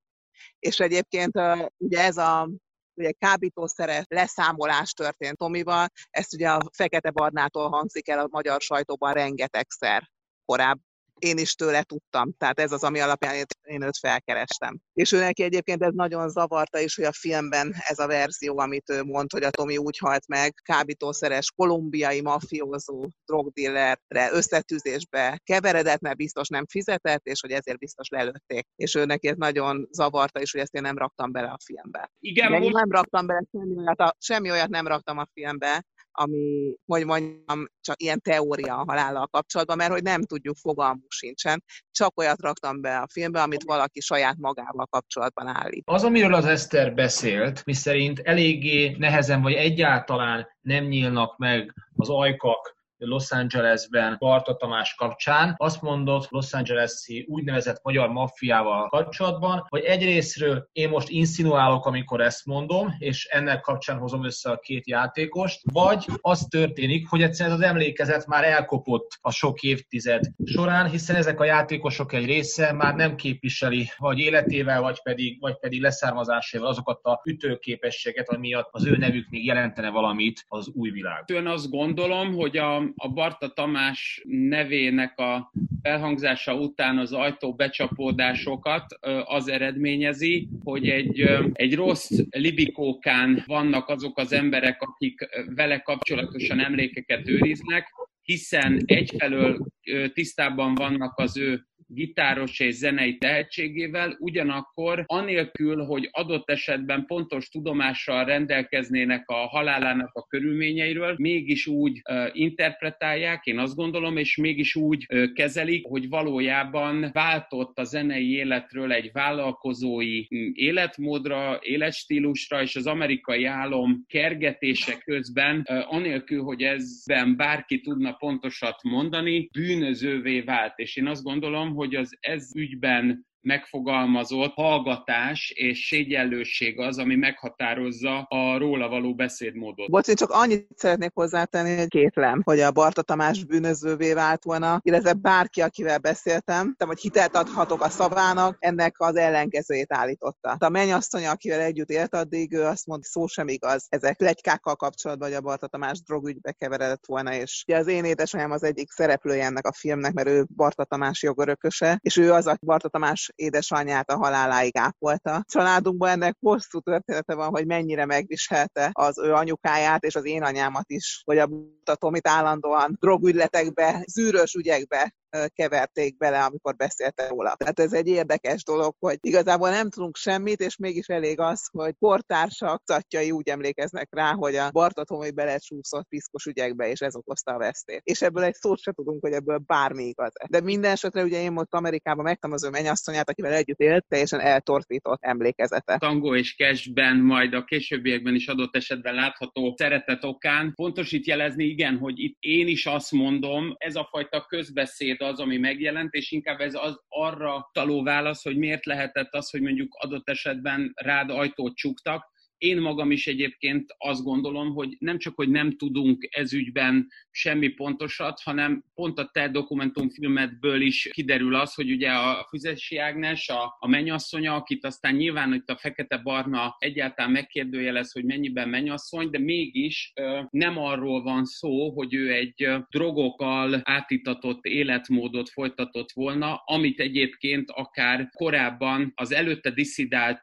És 0.59 0.79
egyébként 0.79 1.39
ugye 1.77 1.99
ez 1.99 2.17
a 2.17 2.49
ugye 2.93 3.11
kábítószeres 3.11 4.03
leszámolás 4.07 4.91
történt 4.91 5.37
Tomival, 5.37 5.87
ezt 6.09 6.33
ugye 6.33 6.49
a 6.49 6.59
Fekete 6.73 7.11
Barnától 7.11 7.69
hangzik 7.69 8.09
el 8.09 8.19
a 8.19 8.27
magyar 8.31 8.61
sajtóban 8.61 9.13
rengetegszer 9.13 10.09
korábban 10.45 10.86
én 11.19 11.37
is 11.37 11.53
tőle 11.53 11.83
tudtam. 11.83 12.33
Tehát 12.37 12.59
ez 12.59 12.71
az, 12.71 12.83
ami 12.83 12.99
alapján 12.99 13.45
én 13.63 13.81
őt 13.81 13.97
felkerestem. 13.97 14.79
És 14.93 15.11
ő 15.11 15.19
neki 15.19 15.43
egyébként 15.43 15.83
ez 15.83 15.93
nagyon 15.93 16.29
zavarta 16.29 16.79
is, 16.79 16.95
hogy 16.95 17.05
a 17.05 17.11
filmben 17.11 17.73
ez 17.87 17.99
a 17.99 18.07
verzió, 18.07 18.59
amit 18.59 18.89
ő 18.89 19.03
mond, 19.03 19.31
hogy 19.31 19.43
a 19.43 19.49
Tomi 19.49 19.77
úgy 19.77 19.97
halt 19.97 20.27
meg, 20.27 20.53
kábítószeres 20.63 21.51
kolumbiai 21.55 22.21
mafiózó 22.21 23.09
drogdillerre 23.25 24.29
összetűzésbe 24.31 25.41
keveredett, 25.43 25.99
mert 25.99 26.17
biztos 26.17 26.47
nem 26.47 26.65
fizetett, 26.65 27.25
és 27.25 27.41
hogy 27.41 27.51
ezért 27.51 27.77
biztos 27.77 28.07
lelőtték. 28.09 28.67
És 28.75 28.95
ő 28.95 29.05
neki 29.05 29.27
ez 29.27 29.37
nagyon 29.37 29.87
zavarta 29.91 30.41
is, 30.41 30.51
hogy 30.51 30.61
ezt 30.61 30.73
én 30.73 30.81
nem 30.81 30.97
raktam 30.97 31.31
bele 31.31 31.47
a 31.47 31.57
filmbe. 31.65 32.11
Igen, 32.19 32.51
most... 32.51 32.73
nem 32.73 32.91
raktam 32.91 33.25
bele 33.25 33.43
semmi 33.51 33.77
olyat, 33.77 33.99
a, 33.99 34.15
semmi 34.19 34.51
olyat 34.51 34.69
nem 34.69 34.87
raktam 34.87 35.17
a 35.17 35.27
filmbe, 35.33 35.85
ami, 36.19 36.73
hogy 36.85 37.05
mondjam, 37.05 37.67
csak 37.81 38.01
ilyen 38.01 38.21
teória 38.21 38.75
a 38.75 38.83
halállal 38.87 39.27
kapcsolatban, 39.27 39.77
mert 39.77 39.91
hogy 39.91 40.03
nem 40.03 40.23
tudjuk, 40.23 40.55
fogalmunk 40.55 41.11
sincsen. 41.11 41.63
Csak 41.91 42.19
olyat 42.19 42.41
raktam 42.41 42.81
be 42.81 42.97
a 42.97 43.07
filmbe, 43.11 43.41
amit 43.41 43.63
valaki 43.63 43.99
saját 43.99 44.37
magával 44.37 44.85
kapcsolatban 44.85 45.47
állít. 45.47 45.83
Az, 45.85 46.03
amiről 46.03 46.33
az 46.33 46.45
Eszter 46.45 46.93
beszélt, 46.93 47.65
miszerint 47.65 48.19
eléggé 48.19 48.95
nehezen 48.97 49.41
vagy 49.41 49.53
egyáltalán 49.53 50.47
nem 50.61 50.85
nyílnak 50.85 51.37
meg 51.37 51.73
az 51.95 52.09
ajkak 52.09 52.76
Los 52.97 53.31
Angelesben 53.31 54.15
Barta 54.19 54.55
Tamás 54.55 54.95
kapcsán. 54.95 55.53
Azt 55.57 55.81
mondott 55.81 56.29
Los 56.29 56.53
Angeles-i 56.53 57.25
úgynevezett 57.29 57.79
magyar 57.83 58.09
maffiával 58.09 58.89
kapcsolatban, 58.89 59.65
hogy 59.69 59.83
egyrésztről 59.83 60.69
én 60.71 60.89
most 60.89 61.09
insinuálok, 61.09 61.85
amikor 61.85 62.21
ezt 62.21 62.45
mondom, 62.45 62.95
és 62.97 63.25
ennek 63.25 63.61
kapcsán 63.61 63.97
hozom 63.97 64.25
össze 64.25 64.49
a 64.49 64.59
két 64.59 64.87
játékost, 64.87 65.61
vagy 65.71 66.05
az 66.21 66.45
történik, 66.49 67.07
hogy 67.09 67.21
egyszerűen 67.21 67.55
az 67.55 67.61
emlékezet 67.61 68.27
már 68.27 68.43
elkopott 68.43 69.17
a 69.21 69.31
sok 69.31 69.61
évtized 69.61 70.23
során, 70.45 70.89
hiszen 70.89 71.15
ezek 71.15 71.39
a 71.39 71.45
játékosok 71.45 72.13
egy 72.13 72.25
része 72.25 72.73
már 72.73 72.95
nem 72.95 73.15
képviseli 73.15 73.89
vagy 73.97 74.19
életével, 74.19 74.81
vagy 74.81 75.01
pedig, 75.01 75.39
vagy 75.39 75.59
pedig 75.59 75.81
leszármazásával 75.81 76.67
azokat 76.67 77.03
a 77.03 77.21
ütőképességet, 77.25 78.29
ami 78.29 78.47
miatt 78.47 78.69
az 78.71 78.85
ő 78.85 78.97
nevük 78.97 79.29
még 79.29 79.45
jelentene 79.45 79.89
valamit 79.89 80.45
az 80.47 80.67
új 80.73 80.89
világ. 80.89 81.23
Én 81.27 81.47
azt 81.47 81.69
gondolom, 81.69 82.33
hogy 82.33 82.57
a 82.57 82.86
a 82.95 83.09
Barta 83.09 83.53
Tamás 83.53 84.21
nevének 84.25 85.19
a 85.19 85.51
felhangzása 85.81 86.55
után 86.55 86.97
az 86.97 87.13
ajtó 87.13 87.53
becsapódásokat 87.53 88.85
az 89.25 89.47
eredményezi, 89.47 90.47
hogy 90.63 90.89
egy, 90.89 91.19
egy 91.53 91.75
rossz 91.75 92.11
libikókán 92.29 93.43
vannak 93.45 93.89
azok 93.89 94.17
az 94.17 94.31
emberek, 94.31 94.81
akik 94.81 95.29
vele 95.55 95.79
kapcsolatosan 95.79 96.59
emlékeket 96.59 97.27
őriznek, 97.27 97.87
hiszen 98.21 98.81
egyfelől 98.85 99.67
tisztában 100.13 100.75
vannak 100.75 101.17
az 101.17 101.37
ő 101.37 101.67
gitáros 101.87 102.59
és 102.59 102.73
zenei 102.73 103.17
tehetségével, 103.17 104.15
ugyanakkor 104.19 105.03
anélkül, 105.05 105.83
hogy 105.83 106.09
adott 106.11 106.49
esetben 106.49 107.05
pontos 107.05 107.49
tudomással 107.49 108.25
rendelkeznének 108.25 109.23
a 109.29 109.33
halálának 109.33 110.09
a 110.13 110.25
körülményeiről, 110.27 111.15
mégis 111.17 111.67
úgy 111.67 112.01
interpretálják, 112.31 113.45
én 113.45 113.59
azt 113.59 113.75
gondolom, 113.75 114.17
és 114.17 114.37
mégis 114.37 114.75
úgy 114.75 115.05
kezelik, 115.33 115.85
hogy 115.85 116.09
valójában 116.09 117.09
váltott 117.13 117.77
a 117.79 117.83
zenei 117.83 118.31
életről 118.31 118.91
egy 118.91 119.09
vállalkozói 119.11 120.25
életmódra, 120.53 121.59
életstílusra, 121.61 122.61
és 122.61 122.75
az 122.75 122.87
amerikai 122.87 123.45
álom 123.45 124.05
kergetése 124.07 124.97
közben, 124.97 125.61
anélkül, 125.87 126.43
hogy 126.43 126.61
ezben 126.61 127.35
bárki 127.35 127.79
tudna 127.79 128.11
pontosat 128.13 128.83
mondani, 128.83 129.49
bűnözővé 129.51 130.41
vált. 130.41 130.73
És 130.79 130.95
én 130.95 131.07
azt 131.07 131.23
gondolom, 131.23 131.75
hogy 131.77 131.95
az 131.95 132.17
ez 132.19 132.55
ügyben 132.55 133.25
megfogalmazott 133.47 134.53
hallgatás 134.53 135.49
és 135.55 135.87
szégyellőség 135.87 136.79
az, 136.79 136.97
ami 136.97 137.15
meghatározza 137.15 138.19
a 138.19 138.57
róla 138.57 138.87
való 138.87 139.15
beszédmódot. 139.15 139.89
Bocs, 139.89 140.07
én 140.07 140.15
csak 140.15 140.29
annyit 140.29 140.67
szeretnék 140.75 141.11
hozzátenni, 141.13 141.77
hogy 141.77 141.87
kétlem, 141.87 142.41
hogy 142.43 142.59
a 142.59 142.71
Barta 142.71 143.01
Tamás 143.01 143.43
bűnözővé 143.43 144.13
vált 144.13 144.43
volna, 144.43 144.79
illetve 144.83 145.13
bárki, 145.13 145.61
akivel 145.61 145.97
beszéltem, 145.97 146.75
tehát, 146.77 146.93
hogy 146.93 147.01
hitelt 147.01 147.35
adhatok 147.35 147.81
a 147.81 147.89
szavának, 147.89 148.57
ennek 148.59 148.95
az 148.97 149.15
ellenkezőjét 149.15 149.93
állította. 149.93 150.55
A 150.59 150.69
mennyasszony, 150.69 151.25
akivel 151.25 151.59
együtt 151.59 151.89
élt 151.89 152.15
addig, 152.15 152.53
ő 152.53 152.63
azt 152.63 152.85
mondta, 152.85 153.07
szó 153.07 153.27
sem 153.27 153.47
igaz. 153.47 153.85
Ezek 153.89 154.19
legykákkal 154.19 154.75
kapcsolatban, 154.75 155.27
hogy 155.27 155.37
a 155.37 155.41
Barta 155.41 155.67
Tamás 155.67 156.01
drogügybe 156.01 156.51
keveredett 156.51 157.05
volna, 157.05 157.33
és 157.33 157.63
ugye 157.67 157.77
az 157.77 157.87
én 157.87 158.05
édesanyám 158.05 158.51
az 158.51 158.63
egyik 158.63 158.91
szereplője 158.91 159.45
ennek 159.45 159.65
a 159.67 159.73
filmnek, 159.73 160.13
mert 160.13 160.27
ő 160.27 160.45
Barta 160.55 160.83
Tamás 160.83 161.23
jogörököse, 161.23 161.99
és 162.01 162.17
ő 162.17 162.31
az, 162.31 162.47
aki 162.47 162.65
Barta 162.65 162.89
Tamás 162.89 163.31
édesanyját 163.37 164.09
a 164.11 164.17
haláláig 164.17 164.77
ápolta. 164.77 165.43
Családunkban 165.47 166.09
ennek 166.09 166.35
hosszú 166.39 166.79
története 166.79 167.35
van, 167.35 167.49
hogy 167.49 167.65
mennyire 167.65 168.05
megviselte 168.05 168.89
az 168.93 169.19
ő 169.19 169.33
anyukáját 169.33 170.03
és 170.03 170.15
az 170.15 170.25
én 170.25 170.43
anyámat 170.43 170.89
is, 170.89 171.21
hogy 171.25 171.37
a 171.37 171.49
Tomit 171.95 172.27
állandóan 172.27 172.97
drogügyletekbe, 172.99 174.03
zűrös 174.07 174.53
ügyekbe 174.53 175.13
keverték 175.53 176.17
bele, 176.17 176.43
amikor 176.43 176.75
beszéltek 176.75 177.29
róla. 177.29 177.55
Tehát 177.55 177.79
ez 177.79 177.93
egy 177.93 178.07
érdekes 178.07 178.63
dolog, 178.63 178.95
hogy 178.99 179.17
igazából 179.21 179.69
nem 179.69 179.89
tudunk 179.89 180.15
semmit, 180.15 180.59
és 180.59 180.75
mégis 180.75 181.07
elég 181.07 181.39
az, 181.39 181.67
hogy 181.71 181.93
portársak, 181.99 182.81
szatjai 182.85 183.31
úgy 183.31 183.49
emlékeznek 183.49 184.07
rá, 184.11 184.33
hogy 184.33 184.55
a 184.55 184.69
Bartatomi 184.71 185.31
belecsúszott 185.31 186.07
piszkos 186.07 186.45
ügyekbe, 186.45 186.89
és 186.89 186.99
ez 186.99 187.15
okozta 187.15 187.51
a 187.51 187.57
vesztét. 187.57 188.01
És 188.03 188.21
ebből 188.21 188.43
egy 188.43 188.53
szót 188.53 188.79
se 188.79 188.91
tudunk, 188.91 189.21
hogy 189.21 189.33
ebből 189.33 189.57
bármi 189.57 190.03
igaz. 190.03 190.31
De 190.49 190.61
minden 190.61 190.91
esetre 190.91 191.23
ugye 191.23 191.41
én 191.41 191.51
most 191.51 191.73
Amerikában 191.73 192.23
megtam 192.23 192.51
az 192.51 192.63
ő 192.63 192.69
mennyasszonyát, 192.69 193.29
akivel 193.29 193.53
együtt 193.53 193.79
élt, 193.79 194.05
teljesen 194.07 194.39
eltortított 194.39 195.23
emlékezete. 195.23 195.97
Tango 195.97 196.35
és 196.35 196.55
cashben, 196.55 197.17
majd 197.17 197.53
a 197.53 197.63
későbbiekben 197.63 198.35
is 198.35 198.47
adott 198.47 198.75
esetben 198.75 199.13
látható 199.13 199.75
szeretet 199.77 200.23
okán. 200.23 200.73
Fontos 200.75 201.11
itt 201.11 201.25
jelezni, 201.25 201.63
igen, 201.63 201.97
hogy 201.97 202.19
itt 202.19 202.37
én 202.39 202.67
is 202.67 202.85
azt 202.85 203.11
mondom, 203.11 203.75
ez 203.77 203.95
a 203.95 204.07
fajta 204.11 204.45
közbeszéd 204.45 205.16
az, 205.21 205.39
ami 205.39 205.57
megjelent, 205.57 206.13
és 206.13 206.31
inkább 206.31 206.59
ez 206.59 206.73
az 206.75 206.99
arra 207.07 207.69
taló 207.71 208.03
válasz, 208.03 208.43
hogy 208.43 208.57
miért 208.57 208.85
lehetett 208.85 209.33
az, 209.33 209.49
hogy 209.49 209.61
mondjuk 209.61 209.95
adott 209.95 210.29
esetben 210.29 210.91
rád 210.95 211.29
ajtót 211.29 211.75
csuktak, 211.75 212.35
én 212.57 212.81
magam 212.81 213.11
is 213.11 213.27
egyébként 213.27 213.85
azt 213.97 214.23
gondolom, 214.23 214.73
hogy 214.73 214.95
nem 214.99 215.17
csak, 215.17 215.35
hogy 215.35 215.49
nem 215.49 215.77
tudunk 215.77 216.27
ezügyben 216.29 217.07
semmi 217.37 217.67
pontosat, 217.67 218.39
hanem 218.43 218.83
pont 218.95 219.19
a 219.19 219.29
te 219.33 219.49
dokumentumfilmedből 219.49 220.81
is 220.81 221.09
kiderül 221.13 221.55
az, 221.55 221.73
hogy 221.73 221.91
ugye 221.91 222.11
a 222.11 222.45
Füzesi 222.49 222.97
Ágnes, 222.97 223.49
a, 223.49 223.75
a 223.79 223.87
mennyasszonya, 223.87 224.55
akit 224.55 224.85
aztán 224.85 225.15
nyilván 225.15 225.53
itt 225.53 225.69
a 225.69 225.77
fekete-barna 225.77 226.75
egyáltalán 226.79 227.31
megkérdőjelez, 227.31 228.11
hogy 228.11 228.25
mennyiben 228.25 228.69
mennyasszony, 228.69 229.29
de 229.29 229.39
mégis 229.39 230.13
nem 230.49 230.77
arról 230.77 231.23
van 231.23 231.45
szó, 231.45 231.91
hogy 231.91 232.13
ő 232.13 232.33
egy 232.33 232.67
drogokkal 232.89 233.81
átitatott 233.83 234.65
életmódot 234.65 235.49
folytatott 235.49 236.11
volna, 236.11 236.61
amit 236.65 236.99
egyébként 236.99 237.71
akár 237.71 238.29
korábban 238.33 239.11
az 239.15 239.31
előtte 239.31 239.71
diszidált 239.71 240.41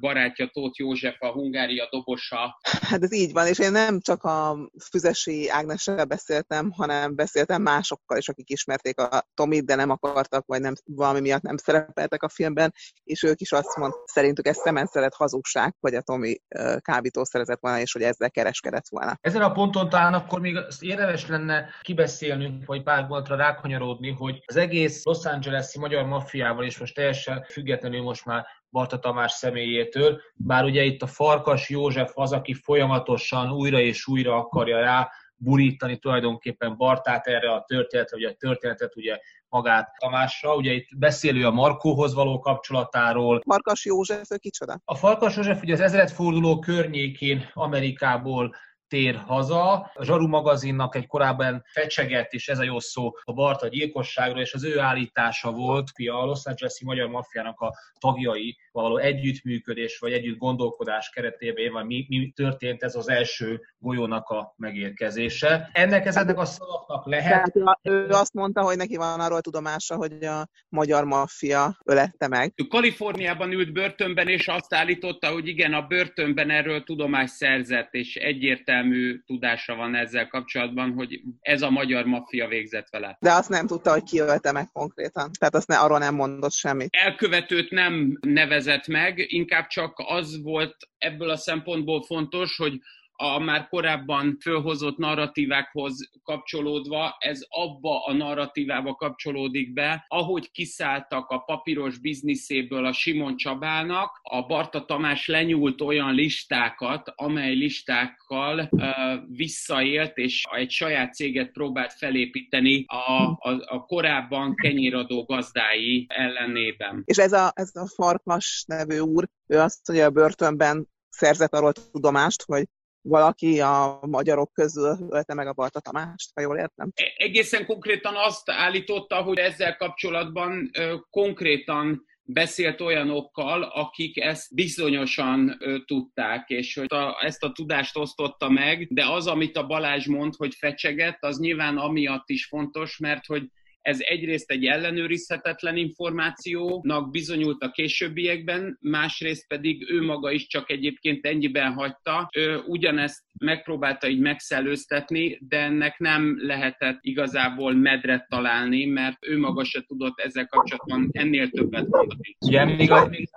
barátja 0.00 0.46
Tóth 0.46 0.78
József, 0.78 1.16
a 1.18 1.32
Hungária 1.32 1.88
dobosa. 1.90 2.58
Hát 2.62 3.02
ez 3.02 3.12
így 3.12 3.32
van, 3.32 3.46
és 3.46 3.58
én 3.58 3.72
nem 3.72 4.00
csak 4.00 4.22
a 4.22 4.70
Füzesi 4.90 5.48
Ágnessel 5.48 6.04
beszéltem, 6.32 6.70
hanem 6.70 7.14
beszéltem 7.14 7.62
másokkal 7.62 8.18
is, 8.18 8.28
akik 8.28 8.50
ismerték 8.50 9.00
a 9.00 9.22
Tomit, 9.34 9.64
de 9.64 9.74
nem 9.74 9.90
akartak, 9.90 10.46
vagy 10.46 10.60
nem, 10.60 10.74
valami 10.84 11.20
miatt 11.20 11.42
nem 11.42 11.56
szerepeltek 11.56 12.22
a 12.22 12.28
filmben, 12.28 12.74
és 13.04 13.22
ők 13.22 13.40
is 13.40 13.52
azt 13.52 13.76
mondták, 13.76 14.02
szerintük 14.04 14.46
ez 14.46 14.56
szemenszeret 14.56 15.14
hazugság, 15.14 15.74
hogy 15.80 15.94
a 15.94 16.00
Tomi 16.00 16.40
kábítószerezett 16.78 17.60
volna, 17.60 17.78
és 17.78 17.92
hogy 17.92 18.02
ezzel 18.02 18.30
kereskedett 18.30 18.88
volna. 18.88 19.16
Ezen 19.20 19.42
a 19.42 19.52
ponton 19.52 19.88
talán 19.88 20.14
akkor 20.14 20.40
még 20.40 20.56
azt 20.56 20.82
érdemes 20.82 21.26
lenne 21.26 21.68
kibeszélnünk, 21.80 22.66
vagy 22.66 22.82
pár 22.82 23.00
gondolatra 23.00 23.36
rákanyarodni, 23.36 24.10
hogy 24.10 24.42
az 24.46 24.56
egész 24.56 25.04
Los 25.04 25.24
Angeles-i 25.24 25.78
magyar 25.78 26.04
maffiával, 26.04 26.64
és 26.64 26.78
most 26.78 26.94
teljesen 26.94 27.44
függetlenül 27.50 28.02
most 28.02 28.24
már 28.24 28.46
Barta 28.70 28.98
Tamás 28.98 29.32
személyétől, 29.32 30.20
bár 30.34 30.64
ugye 30.64 30.82
itt 30.82 31.02
a 31.02 31.06
Farkas 31.06 31.68
József 31.68 32.12
az, 32.14 32.32
aki 32.32 32.54
folyamatosan 32.54 33.50
újra 33.50 33.80
és 33.80 34.06
újra 34.06 34.36
akarja 34.36 34.80
rá 34.80 35.10
burítani 35.42 35.98
tulajdonképpen 35.98 36.76
Bartát 36.76 37.26
erre 37.26 37.52
a 37.52 37.64
történetre, 37.66 38.16
ugye 38.16 38.28
a 38.28 38.34
történetet 38.38 38.96
ugye 38.96 39.18
magát 39.48 39.90
Tamásra. 39.98 40.54
Ugye 40.54 40.72
itt 40.72 40.88
beszélő 40.96 41.46
a 41.46 41.50
Markóhoz 41.50 42.14
való 42.14 42.38
kapcsolatáról. 42.38 43.40
Farkas 43.44 43.84
József, 43.84 44.30
ő 44.30 44.36
kicsoda? 44.36 44.80
A 44.84 44.94
Farkas 44.94 45.36
József 45.36 45.62
ugye 45.62 45.72
az 45.72 45.80
ezredforduló 45.80 46.58
környékén 46.58 47.50
Amerikából 47.52 48.54
tér 48.92 49.14
haza. 49.26 49.72
A 49.94 50.04
Zsaru 50.04 50.26
magazinnak 50.26 50.96
egy 50.96 51.06
korábban 51.06 51.62
fecsegett, 51.66 52.32
és 52.32 52.48
ez 52.48 52.58
a 52.58 52.62
jó 52.62 52.78
szó, 52.78 53.10
a 53.22 53.32
Barta 53.32 53.68
gyilkosságról, 53.68 54.40
és 54.40 54.54
az 54.54 54.64
ő 54.64 54.78
állítása 54.78 55.50
volt, 55.50 55.90
hogy 55.96 56.06
a 56.06 56.24
Los 56.24 56.44
Angeles-i 56.44 56.84
magyar 56.84 57.08
maffiának 57.08 57.60
a 57.60 57.74
tagjai 57.98 58.56
való 58.72 58.96
együttműködés 58.96 59.98
vagy 59.98 60.12
együtt 60.12 60.38
gondolkodás 60.38 61.10
keretében, 61.10 61.72
vagy 61.72 61.84
mi, 61.86 62.06
mi 62.08 62.32
történt 62.34 62.82
ez 62.82 62.94
az 62.94 63.08
első 63.08 63.60
golyónak 63.78 64.28
a 64.28 64.54
megérkezése. 64.56 65.70
Ennek 65.72 66.06
ezeknek 66.06 66.38
a 66.38 66.44
szavaknak 66.44 67.06
lehet. 67.06 67.52
Tehát 67.52 67.80
ő 67.82 68.06
azt 68.08 68.34
mondta, 68.34 68.62
hogy 68.62 68.76
neki 68.76 68.96
van 68.96 69.20
arról 69.20 69.40
tudomása, 69.40 69.96
hogy 69.96 70.24
a 70.24 70.48
magyar 70.68 71.04
maffia 71.04 71.78
ölette 71.84 72.28
meg. 72.28 72.52
Ő 72.56 72.64
Kaliforniában 72.64 73.52
ült 73.52 73.72
börtönben, 73.72 74.28
és 74.28 74.48
azt 74.48 74.74
állította, 74.74 75.28
hogy 75.28 75.48
igen, 75.48 75.72
a 75.72 75.86
börtönben 75.86 76.50
erről 76.50 76.82
tudomást 76.82 77.34
szerzett, 77.34 77.94
és 77.94 78.16
egyértelmű 78.16 78.80
egyértelmű 78.82 79.18
tudása 79.26 79.74
van 79.74 79.94
ezzel 79.94 80.28
kapcsolatban, 80.28 80.92
hogy 80.92 81.20
ez 81.40 81.62
a 81.62 81.70
magyar 81.70 82.04
maffia 82.04 82.48
végzett 82.48 82.88
vele. 82.90 83.16
De 83.20 83.32
azt 83.32 83.48
nem 83.48 83.66
tudta, 83.66 83.90
hogy 83.92 84.02
ki 84.02 84.18
ölte 84.18 84.52
meg 84.52 84.70
konkrétan. 84.72 85.30
Tehát 85.38 85.54
azt 85.54 85.68
ne, 85.68 85.76
arról 85.76 85.98
nem 85.98 86.14
mondott 86.14 86.52
semmit. 86.52 86.88
Elkövetőt 86.90 87.70
nem 87.70 88.18
nevezett 88.20 88.86
meg, 88.86 89.24
inkább 89.32 89.66
csak 89.66 89.94
az 89.96 90.42
volt 90.42 90.76
ebből 90.98 91.30
a 91.30 91.36
szempontból 91.36 92.02
fontos, 92.02 92.56
hogy 92.56 92.78
a 93.16 93.38
már 93.38 93.68
korábban 93.68 94.36
fölhozott 94.40 94.96
narratívákhoz 94.96 96.10
kapcsolódva, 96.22 97.16
ez 97.18 97.40
abba 97.48 98.04
a 98.04 98.12
narratívába 98.12 98.94
kapcsolódik 98.94 99.72
be, 99.72 100.04
ahogy 100.08 100.50
kiszálltak 100.50 101.28
a 101.28 101.38
papíros 101.38 101.98
bizniszéből 101.98 102.86
a 102.86 102.92
Simon 102.92 103.36
Csabának, 103.36 104.20
a 104.22 104.46
Barta 104.46 104.84
Tamás 104.84 105.26
lenyúlt 105.26 105.80
olyan 105.80 106.14
listákat, 106.14 107.12
amely 107.14 107.54
listákkal 107.54 108.68
uh, 108.70 108.84
visszaélt, 109.28 110.16
és 110.16 110.44
egy 110.50 110.70
saját 110.70 111.14
céget 111.14 111.52
próbált 111.52 111.92
felépíteni 111.92 112.84
a, 112.86 113.22
a, 113.22 113.62
a 113.66 113.84
korábban 113.86 114.54
kenyéradó 114.54 115.24
gazdái 115.24 116.06
ellenében. 116.08 117.02
És 117.04 117.16
ez 117.16 117.32
a, 117.32 117.52
ez 117.54 117.70
a 117.74 117.86
Farkas 117.86 118.64
nevű 118.66 118.98
úr, 118.98 119.28
ő 119.46 119.58
azt 119.58 119.88
mondja, 119.88 120.06
a 120.06 120.10
börtönben 120.10 120.88
szerzett 121.08 121.52
arról 121.52 121.72
tudomást, 121.72 122.42
hogy 122.42 122.64
valaki 123.02 123.60
a 123.60 123.98
magyarok 124.06 124.52
közül 124.52 124.96
ölte 125.10 125.34
meg 125.34 125.46
a 125.46 125.52
Balta 125.52 125.80
Tamást, 125.80 126.30
ha 126.34 126.40
jól 126.40 126.56
értem? 126.56 126.92
E, 126.94 127.04
egészen 127.16 127.66
konkrétan 127.66 128.14
azt 128.16 128.50
állította, 128.50 129.22
hogy 129.22 129.38
ezzel 129.38 129.76
kapcsolatban 129.76 130.70
konkrétan 131.10 132.10
beszélt 132.24 132.80
olyanokkal, 132.80 133.62
akik 133.62 134.20
ezt 134.20 134.54
bizonyosan 134.54 135.56
ö, 135.58 135.78
tudták, 135.84 136.48
és 136.48 136.74
hogy 136.74 136.94
a, 136.94 137.18
ezt 137.24 137.42
a 137.42 137.52
tudást 137.52 137.96
osztotta 137.96 138.48
meg, 138.48 138.86
de 138.90 139.06
az, 139.06 139.26
amit 139.26 139.56
a 139.56 139.66
Balázs 139.66 140.06
mond, 140.06 140.34
hogy 140.36 140.54
fecsegett, 140.54 141.18
az 141.20 141.38
nyilván 141.38 141.76
amiatt 141.76 142.28
is 142.28 142.46
fontos, 142.46 142.98
mert 142.98 143.26
hogy 143.26 143.42
ez 143.82 143.98
egyrészt 144.00 144.50
egy 144.50 144.64
ellenőrizhetetlen 144.64 145.76
információnak 145.76 147.10
bizonyult 147.10 147.62
a 147.62 147.70
későbbiekben, 147.70 148.78
másrészt 148.80 149.48
pedig 149.48 149.90
ő 149.90 150.02
maga 150.02 150.30
is 150.30 150.46
csak 150.46 150.70
egyébként 150.70 151.26
ennyiben 151.26 151.72
hagyta. 151.72 152.28
Ő 152.36 152.62
ugyanezt 152.66 153.22
megpróbálta 153.38 154.08
így 154.08 154.20
megszellőztetni, 154.20 155.38
de 155.48 155.58
ennek 155.58 155.98
nem 155.98 156.46
lehetett 156.46 156.98
igazából 157.00 157.74
medret 157.74 158.28
találni, 158.28 158.84
mert 158.84 159.16
ő 159.26 159.38
maga 159.38 159.64
se 159.64 159.82
tudott 159.86 160.18
ezzel 160.20 160.46
kapcsolatban 160.46 161.08
ennél 161.12 161.50
többet 161.50 161.88
mondani. 161.88 162.36
Ugye 162.46 162.64
még 162.64 162.90
a, 162.90 163.08
még 163.08 163.28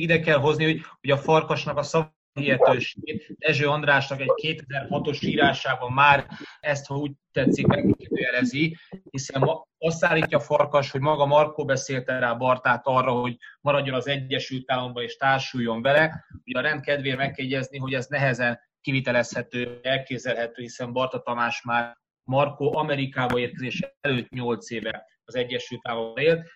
ide 0.00 0.20
kell 0.20 0.38
hozni, 0.38 0.64
hogy, 0.64 0.80
hogy 1.00 1.10
a 1.10 1.16
farkasnak 1.16 1.76
a 1.76 1.82
szav 1.82 2.04
hihetőségét. 2.34 3.26
Dezső 3.38 3.68
Andrásnak 3.68 4.20
egy 4.20 4.32
2006-os 4.42 5.24
írásában 5.24 5.92
már 5.92 6.26
ezt, 6.60 6.86
ha 6.86 6.94
úgy 6.94 7.12
tetszik, 7.32 7.66
megkérdőjelezi, 7.66 8.76
hiszen 9.10 9.48
azt 9.78 10.04
állítja 10.04 10.40
Farkas, 10.40 10.90
hogy 10.90 11.00
maga 11.00 11.26
Markó 11.26 11.64
beszélte 11.64 12.18
rá 12.18 12.34
Bartát 12.34 12.86
arra, 12.86 13.10
hogy 13.10 13.36
maradjon 13.60 13.94
az 13.94 14.08
Egyesült 14.08 14.70
Államban 14.70 15.02
és 15.02 15.16
társuljon 15.16 15.82
vele. 15.82 16.24
Ugye 16.44 16.58
a 16.58 16.62
rendkedvéért 16.62 17.16
meg 17.16 17.32
kell 17.32 17.44
jegyezni, 17.44 17.78
hogy 17.78 17.94
ez 17.94 18.06
nehezen 18.06 18.60
kivitelezhető, 18.80 19.80
elképzelhető, 19.82 20.62
hiszen 20.62 20.92
Barta 20.92 21.20
Tamás 21.20 21.62
már 21.62 21.96
Markó 22.24 22.76
Amerikába 22.76 23.38
érkezése 23.38 23.94
előtt 24.00 24.30
8 24.30 24.70
éve 24.70 25.06
az 25.24 25.34
Egyesült 25.34 25.88
Államokban 25.88 26.24
élt. 26.24 26.46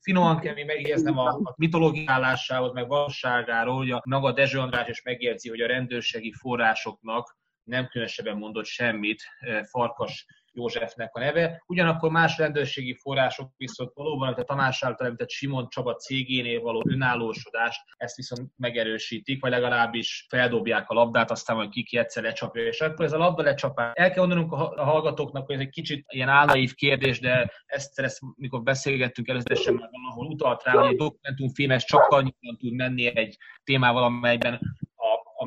Finoman 0.00 0.38
kell 0.38 0.54
még 0.54 0.64
megjegyeznem 0.64 1.18
a, 1.18 1.28
a 1.28 1.54
mitológiálásához, 1.56 2.72
meg 2.72 2.88
valóságáról, 2.88 3.76
hogy 3.76 3.90
a 3.90 4.02
maga 4.04 4.32
Dezső 4.32 4.58
András 4.58 4.88
is 4.88 5.02
megjegyzi, 5.02 5.48
hogy 5.48 5.60
a 5.60 5.66
rendőrségi 5.66 6.32
forrásoknak 6.32 7.36
nem 7.62 7.86
különösebben 7.86 8.36
mondott 8.36 8.64
semmit 8.64 9.22
Farkas 9.70 10.26
Józsefnek 10.58 11.14
a 11.14 11.18
neve. 11.20 11.62
Ugyanakkor 11.66 12.10
más 12.10 12.38
rendőrségi 12.38 12.94
források 12.94 13.50
viszont 13.56 13.90
valóban, 13.94 14.32
a 14.32 14.42
Tamás 14.42 14.82
által 14.82 15.06
említett 15.06 15.30
Simon 15.30 15.68
Csaba 15.68 15.94
cégénél 15.94 16.60
való 16.60 16.82
önállósodást, 16.88 17.80
ezt 17.96 18.16
viszont 18.16 18.50
megerősítik, 18.56 19.40
vagy 19.40 19.50
legalábbis 19.50 20.26
feldobják 20.28 20.90
a 20.90 20.94
labdát, 20.94 21.30
aztán 21.30 21.56
majd 21.56 21.70
kiki 21.70 21.98
egyszer 21.98 22.22
lecsapja, 22.22 22.62
és 22.62 22.80
akkor 22.80 23.04
ez 23.04 23.12
a 23.12 23.18
labda 23.18 23.42
lecsapás. 23.42 23.92
El 23.94 24.10
kell 24.10 24.26
mondanunk 24.26 24.52
a 24.52 24.84
hallgatóknak, 24.84 25.46
hogy 25.46 25.54
ez 25.54 25.60
egy 25.60 25.70
kicsit 25.70 26.04
ilyen 26.08 26.28
álnaív 26.28 26.74
kérdés, 26.74 27.20
de 27.20 27.52
ezt, 27.66 27.98
ezt 28.00 28.18
mikor 28.36 28.62
beszélgettünk 28.62 29.28
előzetesen 29.28 29.74
már 29.74 29.88
valahol 29.90 30.26
utalt 30.26 30.62
rá, 30.62 30.72
hogy 30.72 30.90
egy 30.90 30.96
dokumentumfilm 30.96 31.70
ez 31.70 31.84
csak 31.84 32.08
annyit 32.08 32.36
tud 32.58 32.74
menni 32.74 33.16
egy 33.16 33.36
témával, 33.64 34.02
amelyben 34.02 34.60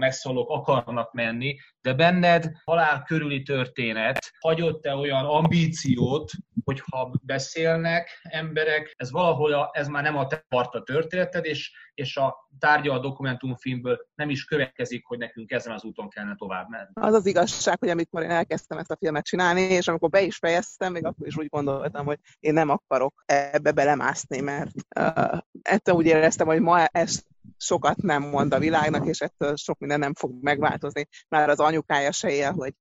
megszólók 0.02 0.50
akarnak 0.50 1.14
menni, 1.14 1.58
de 1.82 1.94
benned 1.94 2.52
halál 2.64 3.04
körüli 3.04 3.42
történet 3.42 4.32
hagyott-e 4.40 4.96
olyan 4.96 5.26
ambíciót, 5.26 6.32
hogyha 6.64 7.12
beszélnek 7.24 8.20
emberek, 8.24 8.94
ez 8.98 9.12
valahol, 9.12 9.54
a, 9.54 9.70
ez 9.74 9.88
már 9.88 10.04
nem 10.04 10.18
a 10.18 10.28
te 10.28 10.46
parta 10.50 10.84
történeted, 10.84 11.46
és, 11.46 11.72
és 11.94 12.18
a 12.18 12.50
tárgya 12.60 12.94
a 12.94 13.00
dokumentumfilmből 13.00 13.98
nem 14.16 14.30
is 14.30 14.46
következik, 14.46 15.06
hogy 15.06 15.18
nekünk 15.18 15.52
ezen 15.52 15.74
az 15.74 15.84
úton 15.84 16.10
kellene 16.10 16.36
tovább 16.36 16.70
menni. 16.70 16.90
Az 16.94 17.14
az 17.14 17.26
igazság, 17.26 17.78
hogy 17.80 17.90
amikor 17.90 18.24
én 18.24 18.30
elkezdtem 18.30 18.78
ezt 18.78 18.92
a 18.92 18.98
filmet 19.00 19.26
csinálni, 19.26 19.62
és 19.62 19.88
amikor 19.88 20.10
be 20.10 20.22
is 20.22 20.38
fejeztem, 20.38 20.92
még 20.92 21.06
akkor 21.06 21.28
is 21.28 21.38
úgy 21.38 21.48
gondoltam, 21.48 22.06
hogy 22.06 22.20
én 22.40 22.54
nem 22.54 22.70
akarok 22.70 23.24
ebbe 23.26 23.72
belemászni, 23.72 24.40
mert 24.40 24.72
uh, 25.00 25.38
ettől 25.62 25.96
úgy 25.96 26.06
éreztem, 26.06 26.48
hogy 26.48 26.62
ma 26.62 26.86
ezt 26.86 27.31
sokat 27.62 27.98
nem 27.98 28.24
mond 28.24 28.54
a 28.54 28.60
világnak, 28.60 29.08
és 29.08 29.20
ettől 29.20 29.56
sok 29.56 29.80
minden 29.80 30.00
nem 30.00 30.14
fog 30.14 30.44
megváltozni. 30.44 31.08
Már 31.28 31.50
az 31.50 31.60
anyukája 31.60 32.12
se 32.12 32.32
él, 32.32 32.52
hogy 32.52 32.74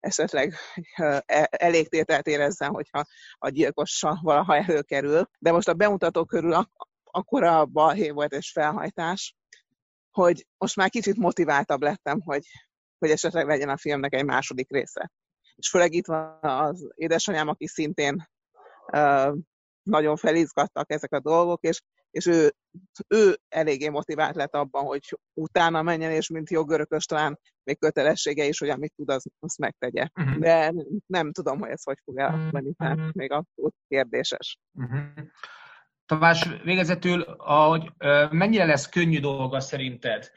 esetleg 0.00 0.54
e, 1.26 1.48
elég 1.50 1.88
tételt 1.88 2.26
érezzen, 2.26 2.70
hogyha 2.70 3.04
a 3.38 3.48
gyilkossa 3.48 4.18
valaha 4.22 4.56
előkerül. 4.56 5.28
De 5.38 5.52
most 5.52 5.68
a 5.68 5.74
bemutató 5.74 6.24
körül 6.24 6.52
ak- 6.52 6.88
akkora 7.04 7.66
balhé 7.66 8.10
volt 8.10 8.32
és 8.32 8.52
felhajtás, 8.52 9.34
hogy 10.10 10.46
most 10.58 10.76
már 10.76 10.90
kicsit 10.90 11.16
motiváltabb 11.16 11.82
lettem, 11.82 12.20
hogy, 12.20 12.42
hogy 12.98 13.10
esetleg 13.10 13.46
legyen 13.46 13.68
a 13.68 13.76
filmnek 13.76 14.14
egy 14.14 14.24
második 14.24 14.70
része. 14.70 15.10
És 15.54 15.68
főleg 15.68 15.92
itt 15.92 16.06
van 16.06 16.38
az 16.40 16.90
édesanyám, 16.94 17.48
aki 17.48 17.66
szintén 17.66 18.28
uh, 18.92 19.36
nagyon 19.82 20.16
felizgattak 20.16 20.90
ezek 20.90 21.12
a 21.12 21.20
dolgok, 21.20 21.62
és, 21.62 21.82
és 22.10 22.26
ő, 22.26 22.52
ő 23.08 23.36
eléggé 23.48 23.88
motivált 23.88 24.34
lett 24.34 24.54
abban, 24.54 24.84
hogy 24.84 25.18
utána 25.34 25.82
menjen, 25.82 26.10
és 26.10 26.28
mint 26.28 26.50
jogörökös 26.50 27.04
talán 27.04 27.38
még 27.62 27.78
kötelessége 27.78 28.44
is, 28.44 28.58
hogy 28.58 28.68
amit 28.68 28.92
tud, 28.96 29.10
az, 29.10 29.26
azt 29.38 29.58
megtegye. 29.58 30.08
Uh-huh. 30.20 30.38
De 30.38 30.72
nem 31.06 31.32
tudom, 31.32 31.58
hogy 31.58 31.70
ez 31.70 31.82
hogy 31.82 31.98
fog 32.04 32.18
elmenni, 32.18 32.72
tehát 32.76 32.96
uh-huh. 32.96 33.12
még 33.14 33.32
abszolút 33.32 33.74
kérdéses. 33.88 34.58
Uh-huh. 34.72 35.00
Tamás, 36.06 36.48
végezetül, 36.64 37.22
ahogy, 37.22 37.92
mennyire 38.30 38.64
lesz 38.64 38.88
könnyű 38.88 39.20
dolga 39.20 39.60
szerinted 39.60 40.30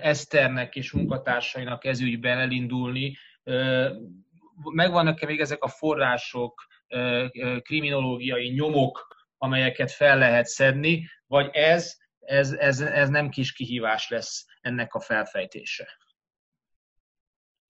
Eszternek 0.00 0.76
és 0.76 0.92
munkatársainak 0.92 1.84
ezügyben 1.84 2.38
elindulni? 2.38 3.16
Megvannak-e 4.72 5.26
még 5.26 5.40
ezek 5.40 5.62
a 5.62 5.68
források, 5.68 6.66
kriminológiai 7.62 8.48
nyomok, 8.48 9.06
amelyeket 9.42 9.90
fel 9.90 10.18
lehet 10.18 10.46
szedni, 10.46 11.08
vagy 11.26 11.50
ez, 11.52 11.96
ez, 12.20 12.52
ez, 12.52 12.80
ez 12.80 13.08
nem 13.08 13.28
kis 13.28 13.52
kihívás 13.52 14.08
lesz 14.08 14.46
ennek 14.60 14.94
a 14.94 15.00
felfejtése? 15.00 15.88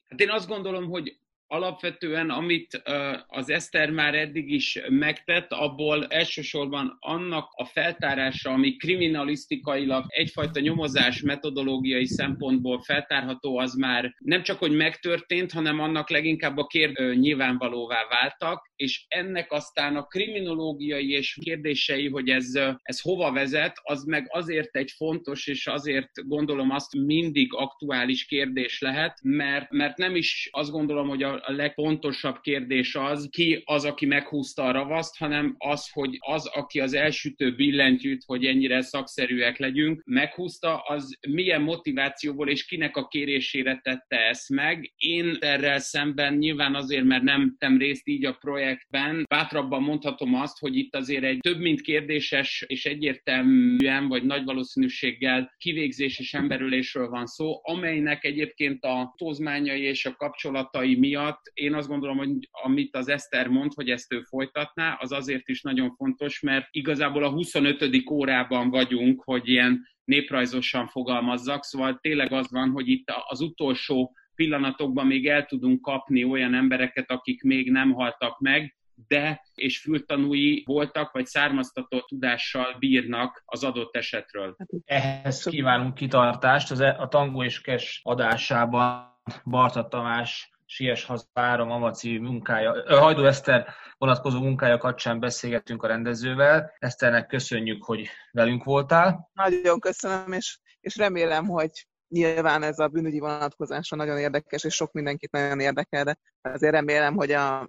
Hát 0.09 0.21
én 0.21 0.31
azt 0.31 0.49
gondolom, 0.49 0.85
hogy 0.85 1.17
alapvetően, 1.47 2.31
amit 2.31 2.83
az 3.27 3.51
Eszter 3.51 3.91
már 3.91 4.15
eddig 4.15 4.51
is 4.51 4.79
megtett, 4.89 5.53
abból 5.53 6.07
elsősorban 6.07 6.97
annak 7.01 7.51
a 7.55 7.65
feltárása, 7.65 8.51
ami 8.51 8.77
kriminalisztikailag 8.77 10.05
egyfajta 10.09 10.61
nyomozás 10.61 11.21
metodológiai 11.21 12.07
szempontból 12.07 12.83
feltárható, 12.83 13.59
az 13.59 13.75
már 13.75 14.15
nem 14.19 14.43
csak, 14.43 14.59
hogy 14.59 14.73
megtörtént, 14.73 15.53
hanem 15.53 15.81
annak 15.81 16.11
leginkább 16.11 16.57
a 16.57 16.67
kérdő 16.67 17.15
nyilvánvalóvá 17.15 18.07
váltak, 18.09 18.72
és 18.83 19.05
ennek 19.09 19.53
aztán 19.53 19.97
a 19.97 20.07
kriminológiai 20.07 21.11
és 21.11 21.39
kérdései, 21.43 22.09
hogy 22.09 22.29
ez, 22.29 22.55
ez 22.83 23.01
hova 23.01 23.33
vezet, 23.33 23.77
az 23.83 24.05
meg 24.05 24.27
azért 24.31 24.77
egy 24.77 24.91
fontos, 24.97 25.47
és 25.47 25.67
azért 25.67 26.29
gondolom 26.29 26.71
azt 26.71 26.95
mindig 26.95 27.55
aktuális 27.55 28.25
kérdés 28.25 28.81
lehet, 28.81 29.19
mert, 29.23 29.71
mert 29.71 29.97
nem 29.97 30.17
is 30.17 30.49
azt 30.53 30.71
gondolom, 30.71 31.09
hogy 31.09 31.23
a, 31.23 31.43
legfontosabb 31.47 32.41
kérdés 32.41 32.95
az, 32.95 33.29
ki 33.31 33.63
az, 33.65 33.85
aki 33.85 34.07
meghúzta 34.07 34.63
a 34.63 34.73
ravaszt, 34.73 35.17
hanem 35.17 35.55
az, 35.59 35.91
hogy 35.93 36.17
az, 36.19 36.47
aki 36.47 36.81
az 36.81 36.95
elsütő 36.95 37.55
billentyűt, 37.55 38.23
hogy 38.27 38.45
ennyire 38.45 38.83
szakszerűek 38.83 39.59
legyünk, 39.59 40.03
meghúzta, 40.05 40.79
az 40.79 41.19
milyen 41.29 41.63
motivációból 41.63 42.49
és 42.49 42.65
kinek 42.65 42.97
a 42.97 43.07
kérésére 43.07 43.81
tette 43.83 44.17
ezt 44.17 44.49
meg. 44.49 44.93
Én 44.97 45.37
erre 45.41 45.79
szemben 45.79 46.35
nyilván 46.35 46.75
azért, 46.75 47.05
mert 47.05 47.23
nem 47.23 47.57
tettem 47.63 47.79
részt 47.79 48.09
így 48.09 48.25
a 48.25 48.37
projektben, 48.73 49.25
bátrabban 49.29 49.83
mondhatom 49.83 50.35
azt, 50.35 50.59
hogy 50.59 50.77
itt 50.77 50.95
azért 50.95 51.25
egy 51.25 51.39
több 51.39 51.59
mint 51.59 51.81
kérdéses 51.81 52.65
és 52.67 52.85
egyértelműen 52.85 54.09
vagy 54.09 54.25
nagy 54.25 54.45
valószínűséggel 54.45 55.55
kivégzéses 55.59 56.35
emberülésről 56.35 57.09
van 57.09 57.27
szó, 57.27 57.61
amelynek 57.63 58.25
egyébként 58.25 58.85
a 58.85 59.15
tózmányai 59.17 59.81
és 59.81 60.07
a 60.07 60.15
kapcsolatai 60.17 60.95
miatt 60.99 61.41
én 61.55 61.75
azt 61.75 61.89
gondolom, 61.89 62.17
hogy 62.17 62.49
amit 62.51 62.97
az 62.97 63.09
Eszter 63.09 63.49
mond, 63.49 63.73
hogy 63.75 63.91
ezt 63.91 64.13
ő 64.13 64.21
folytatná, 64.21 64.97
az 65.01 65.13
azért 65.13 65.49
is 65.49 65.63
nagyon 65.63 65.95
fontos, 65.95 66.41
mert 66.41 66.67
igazából 66.71 67.25
a 67.25 67.31
25. 67.31 68.11
órában 68.11 68.71
vagyunk, 68.71 69.23
hogy 69.25 69.49
ilyen 69.49 69.91
néprajzosan 70.05 70.89
fogalmazzak, 70.89 71.65
szóval 71.65 71.99
tényleg 72.01 72.33
az 72.33 72.51
van, 72.51 72.71
hogy 72.71 72.89
itt 72.89 73.13
az 73.29 73.41
utolsó 73.41 74.13
pillanatokban 74.35 75.07
még 75.07 75.29
el 75.29 75.45
tudunk 75.45 75.81
kapni 75.81 76.25
olyan 76.25 76.55
embereket, 76.55 77.11
akik 77.11 77.43
még 77.43 77.71
nem 77.71 77.93
haltak 77.93 78.41
meg, 78.41 78.77
de 79.09 79.43
és 79.55 79.79
fültanúi 79.79 80.63
voltak, 80.67 81.13
vagy 81.13 81.27
származtató 81.27 82.01
tudással 82.01 82.77
bírnak 82.79 83.43
az 83.45 83.65
adott 83.65 83.97
esetről. 83.97 84.57
Ehhez 84.85 85.45
kívánunk 85.45 85.95
kitartást. 85.95 86.71
Az 86.71 86.81
e- 86.81 86.97
a 86.99 87.09
Tango 87.09 87.45
és 87.45 87.61
Kes 87.61 88.01
adásában 88.03 89.21
Barta 89.45 89.89
Tamás 89.89 90.53
Sies 90.67 91.05
hazára 91.05 91.65
Mamaci 91.65 92.19
munkája, 92.19 92.99
Hajdó 92.99 93.25
Eszter 93.25 93.67
vonatkozó 93.99 94.41
munkája 94.41 94.79
kapcsán 94.79 95.21
beszélgettünk 95.21 95.83
a 95.83 95.87
rendezővel. 95.87 96.73
Eszternek 96.79 97.27
köszönjük, 97.27 97.85
hogy 97.85 98.09
velünk 98.31 98.65
voltál. 98.65 99.31
Nagyon 99.33 99.81
köszönöm, 99.81 100.33
és, 100.33 100.59
és 100.81 100.97
remélem, 100.97 101.45
hogy 101.45 101.71
nyilván 102.13 102.63
ez 102.63 102.79
a 102.79 102.89
bűnügyi 102.89 103.19
vonatkozása 103.19 103.97
nagyon 103.97 104.19
érdekes, 104.19 104.65
és 104.65 104.75
sok 104.75 104.93
mindenkit 104.93 105.31
nagyon 105.31 105.61
érdekel, 105.61 106.05
de 106.05 106.17
azért 106.41 106.73
remélem, 106.73 107.15
hogy 107.15 107.33
a 107.33 107.69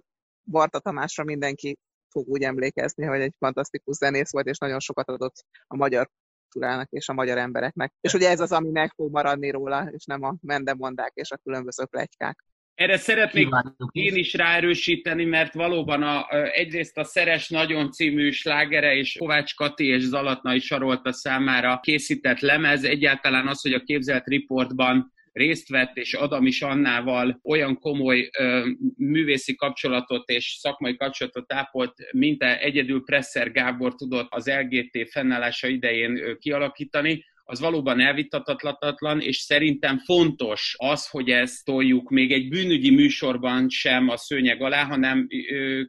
Barta 0.50 0.78
Tamásra 0.78 1.24
mindenki 1.24 1.78
fog 2.08 2.28
úgy 2.28 2.42
emlékezni, 2.42 3.04
hogy 3.04 3.20
egy 3.20 3.34
fantasztikus 3.38 3.96
zenész 3.96 4.30
volt, 4.30 4.46
és 4.46 4.58
nagyon 4.58 4.80
sokat 4.80 5.08
adott 5.08 5.44
a 5.66 5.76
magyar 5.76 6.10
kultúrának 6.48 6.90
és 6.90 7.08
a 7.08 7.12
magyar 7.12 7.38
embereknek. 7.38 7.92
És 8.00 8.14
ugye 8.14 8.30
ez 8.30 8.40
az, 8.40 8.52
ami 8.52 8.70
meg 8.70 8.92
fog 8.94 9.12
maradni 9.12 9.50
róla, 9.50 9.88
és 9.90 10.04
nem 10.04 10.22
a 10.22 10.34
mendemondák 10.40 11.12
és 11.14 11.30
a 11.30 11.36
különböző 11.36 11.84
plegykák. 11.84 12.44
Erre 12.74 12.96
szeretnék 12.96 13.48
én 13.92 14.14
is 14.14 14.34
ráerősíteni, 14.34 15.24
mert 15.24 15.54
valóban 15.54 16.02
a, 16.02 16.26
egyrészt 16.52 16.98
a 16.98 17.04
Szeres 17.04 17.48
Nagyon 17.48 17.90
című 17.90 18.30
slágere 18.30 18.94
és 18.94 19.16
Kovács 19.18 19.54
Kati 19.54 19.86
és 19.86 20.02
Zalatnai 20.02 20.58
Sarolta 20.58 21.12
számára 21.12 21.80
készített 21.82 22.40
lemez, 22.40 22.84
egyáltalán 22.84 23.46
az, 23.46 23.60
hogy 23.60 23.72
a 23.72 23.80
képzelt 23.80 24.26
riportban 24.26 25.12
részt 25.32 25.68
vett, 25.68 25.96
és 25.96 26.14
Adam 26.14 26.46
is 26.46 26.62
Annával 26.62 27.40
olyan 27.44 27.78
komoly 27.78 28.30
ö, 28.38 28.68
művészi 28.96 29.54
kapcsolatot 29.54 30.28
és 30.28 30.56
szakmai 30.58 30.96
kapcsolatot 30.96 31.52
ápolt, 31.52 31.94
mint 32.12 32.42
egyedül 32.42 33.02
Presser 33.04 33.52
Gábor 33.52 33.94
tudott 33.94 34.28
az 34.30 34.50
LGT 34.50 35.10
fennállása 35.10 35.66
idején 35.66 36.36
kialakítani, 36.38 37.24
az 37.44 37.60
valóban 37.60 38.00
elvitatatlan, 38.00 39.20
és 39.20 39.36
szerintem 39.36 39.98
fontos 39.98 40.74
az, 40.78 41.08
hogy 41.08 41.30
ezt 41.30 41.64
toljuk 41.64 42.10
még 42.10 42.32
egy 42.32 42.48
bűnügyi 42.48 42.90
műsorban 42.90 43.68
sem 43.68 44.08
a 44.08 44.16
szőnyeg 44.16 44.62
alá, 44.62 44.84
hanem 44.84 45.26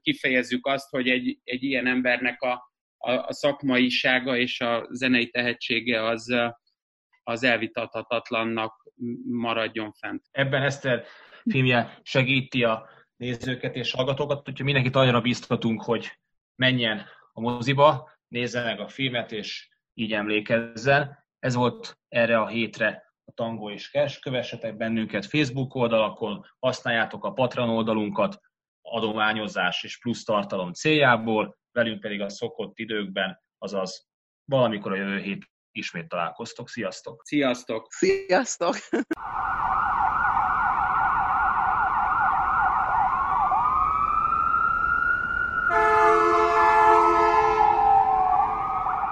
kifejezzük 0.02 0.68
azt, 0.68 0.90
hogy 0.90 1.10
egy, 1.10 1.40
egy 1.44 1.64
ilyen 1.64 1.88
embernek 1.88 2.42
a, 2.42 2.72
a, 2.98 3.12
a 3.12 3.34
szakmaisága 3.34 4.38
és 4.38 4.62
a 4.62 4.88
zenei 4.92 5.30
tehetsége 5.30 6.04
az, 6.04 6.36
az 7.24 7.44
elvitathatatlannak 7.44 8.92
maradjon 9.26 9.92
fent. 9.92 10.24
Ebben 10.32 10.64
Eszter 10.64 11.04
filmje 11.44 12.00
segíti 12.04 12.64
a 12.64 12.90
nézőket 13.16 13.76
és 13.76 13.92
hallgatókat, 13.92 14.50
úgyhogy 14.50 14.66
mindenkit 14.66 14.96
annyira 14.96 15.22
bíztatunk, 15.22 15.82
hogy 15.84 16.20
menjen 16.56 17.06
a 17.34 17.42
moziba, 17.42 18.12
nézze 18.28 18.64
meg 18.64 18.80
a 18.80 18.88
filmet, 18.88 19.32
és 19.32 19.70
így 19.94 20.14
emlékezzen. 20.14 21.25
Ez 21.46 21.56
volt 21.56 21.98
erre 22.08 22.40
a 22.40 22.48
hétre 22.48 23.14
a 23.26 23.32
Tango 23.32 23.72
és 23.72 23.90
Cash. 23.92 24.22
Kövessetek 24.22 24.78
bennünket 24.78 25.26
Facebook 25.26 25.76
oldalakon, 25.76 26.46
használjátok 26.60 27.24
a 27.24 27.32
Patreon 27.32 27.70
oldalunkat 27.70 28.40
adományozás 28.82 29.84
és 29.84 30.00
plusz 30.00 30.24
tartalom 30.24 30.74
céljából, 30.74 31.58
velünk 31.72 32.00
pedig 32.00 32.22
a 32.22 32.30
szokott 32.30 32.80
időkben, 32.80 33.42
azaz 33.58 34.08
valamikor 34.46 34.92
a 34.92 34.96
jövő 34.96 35.20
hét 35.20 35.46
ismét 35.72 36.08
találkoztok. 36.08 36.70
Sziasztok! 36.70 37.22
Sziasztok! 37.24 37.88
Sziasztok! 37.90 38.76